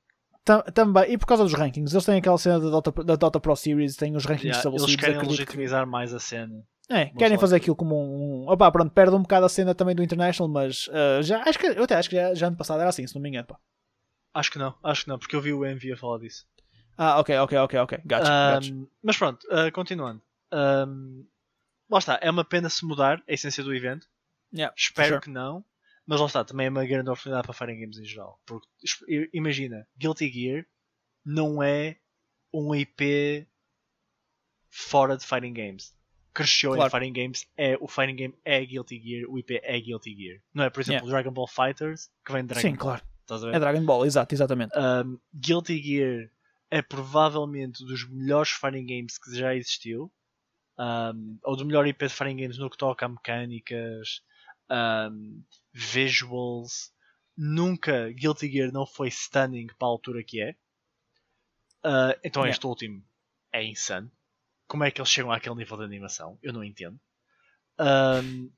[0.44, 3.40] Tam- também, e por causa dos rankings, eles têm aquela cena da Dota, da Dota
[3.40, 4.92] Pro Series, têm os rankings Yeah, estabelecidos.
[4.92, 6.62] eles querem acredito que- legitimizar mais a cena.
[6.88, 7.64] É, Vou querem falar fazer aqui.
[7.64, 8.44] aquilo como um.
[8.44, 11.58] um opá, pronto, perde um bocado a cena também do International, mas ah, já, acho
[11.58, 13.46] que, eu até acho que já, já ano passado era assim, se não me engano.
[13.46, 13.56] Pá.
[14.34, 16.44] Acho que não, acho que não, porque eu vi o Envy a falar disso.
[16.98, 17.98] Ah, ok, ok, ok, ok.
[18.04, 18.24] Gotcha,
[18.54, 18.72] gotcha.
[18.72, 20.20] Ahm, mas pronto, ah, continuando.
[20.52, 21.24] Ahm,
[21.90, 24.06] lá está, é uma pena se mudar a essência do evento.
[24.54, 25.20] Yeah, Espero sure.
[25.22, 25.64] que não.
[26.06, 28.40] Mas lá está, também é uma grande oportunidade para Fighting Games em geral.
[28.44, 28.66] Porque
[29.32, 30.66] imagina, Guilty Gear
[31.24, 31.96] não é
[32.52, 33.46] um IP
[34.70, 35.94] fora de Fighting Games.
[36.34, 36.88] Cresceu Claro.
[36.88, 40.40] em Fighting Games, é, o Fighting Game é Guilty Gear, o IP é Guilty Gear.
[40.54, 42.78] Não é, por exemplo, Dragon Ball Fighters, que vem de Dragon Sim, Ball.
[42.78, 43.02] claro.
[43.30, 43.54] A ver?
[43.54, 44.72] É Dragon Ball, exato, exatamente.
[44.76, 46.30] Um, Guilty Gear
[46.70, 50.10] é provavelmente dos melhores fighting games que já existiu.
[50.78, 54.22] Um, ou do melhor IP de fighting games no que toca a mecânicas,
[54.70, 55.42] um,
[55.72, 56.92] visuals.
[57.36, 60.50] Nunca Guilty Gear não foi stunning para a altura que é.
[61.84, 62.50] Uh, então Yeah.
[62.50, 63.04] este último
[63.52, 64.10] é insano.
[64.68, 66.38] Como é que eles chegam àquele nível de animação?
[66.42, 66.98] Eu não entendo.
[67.78, 68.50] Um,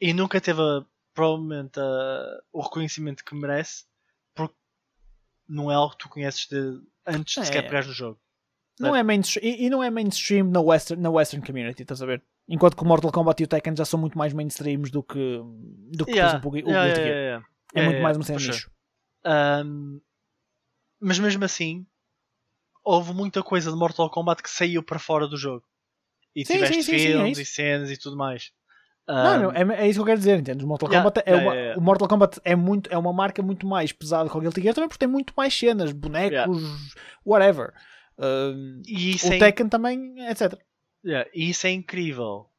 [0.00, 0.84] e nunca teve a-
[1.14, 3.84] provavelmente a- o reconhecimento que merece
[4.34, 4.54] porque
[5.48, 7.44] não é algo que tu conheces de, antes de É.
[7.44, 8.20] sequer pegares no jogo.
[8.78, 12.06] Não é mainstream, e, e não é mainstream na Western, na Western community, estás a
[12.06, 12.22] ver?
[12.52, 15.40] Enquanto que o Mortal Kombat e o Tekken já são muito mais mainstreams do que,
[15.96, 17.16] do que Yeah, por exemplo, o, yeah, Guilty Gear.
[17.16, 17.46] yeah.
[17.72, 18.68] É muito mais uma cena nicho.
[19.24, 20.00] Um,
[21.00, 21.86] mas mesmo assim,
[22.84, 25.64] houve muita coisa de Mortal Kombat que saiu para fora do jogo.
[26.34, 28.50] E Sim, tiveste sim, sim, é filmes e cenas e tudo mais.
[29.06, 30.64] Não, Um, não, é, é isso que eu quero dizer, entendes?
[30.64, 31.78] O Mortal Kombat, é uma.
[31.78, 34.74] O Mortal Kombat é, muito, é uma marca muito mais pesada que o Guilty Gear
[34.74, 36.62] também porque tem muito mais cenas, bonecos,
[37.24, 37.72] whatever.
[38.18, 40.58] Um, e o Tekken também, etc.
[41.04, 42.50] Yeah, e isso é incrível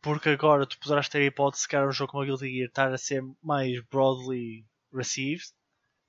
[0.00, 2.92] porque agora tu poderás ter a hipótese de um jogo como a Guilty Gear estar
[2.92, 5.52] a ser mais broadly received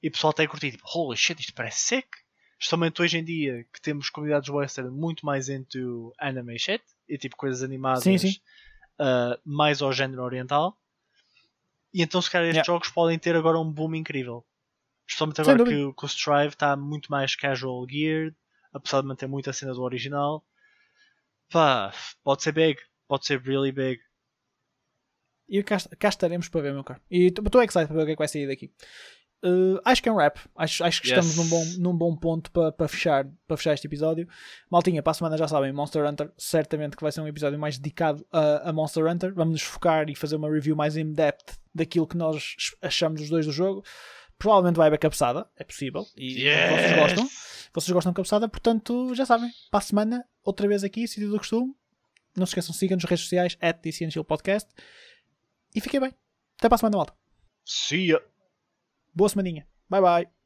[0.02, 2.08] e o pessoal até curtir, tipo, holy shit, isto parece sick.
[2.58, 7.38] Justamente hoje em dia que temos comunidades western muito mais into anime shit e tipo
[7.38, 8.38] coisas animadas Sim, sim.
[9.00, 10.78] uh, mais ao género oriental.
[11.94, 12.68] E então se calhar estes Yeah.
[12.68, 14.46] jogos podem ter agora um boom incrível.
[15.08, 18.36] Especialmente agora que, que o Strive está muito mais casual geared,
[18.74, 20.46] apesar de manter muito a cena do original.
[21.52, 21.92] Pá,
[22.24, 24.00] pode ser big, pode ser really big.
[25.48, 27.02] E cá, cá estaremos para ver, meu caro.
[27.10, 28.72] E estou excited para ver o que é que vai sair daqui.
[29.44, 30.38] Uh, acho que é um rap.
[30.56, 31.26] Acho, acho que Yes.
[31.26, 34.28] estamos num bom, num bom ponto para, para, fechar, para fechar este episódio.
[34.70, 37.78] Maltinha, para a semana já sabem, Monster Hunter certamente que vai ser um episódio mais
[37.78, 39.34] dedicado a, a Monster Hunter.
[39.34, 43.46] Vamos nos focar e fazer uma review mais in-depth daquilo que nós achamos os dois
[43.46, 43.84] do jogo.
[44.40, 46.06] Provavelmente vai haver cabeçada, é possível.
[46.18, 47.30] E vocês gostam.
[47.74, 49.52] Vocês gostam de cabeçada, portanto, já sabem.
[49.70, 51.76] Para a semana, outra vez aqui, sítio do costume.
[52.36, 53.82] Não se esqueçam, sigam-nos nas redes sociais, at
[54.26, 54.70] Podcast.
[55.76, 56.14] E fiquem bem.
[56.58, 57.14] Até para a semana, malta.
[57.66, 58.22] See ya!
[59.14, 59.68] Boa semaninha.
[59.90, 60.39] Bye bye.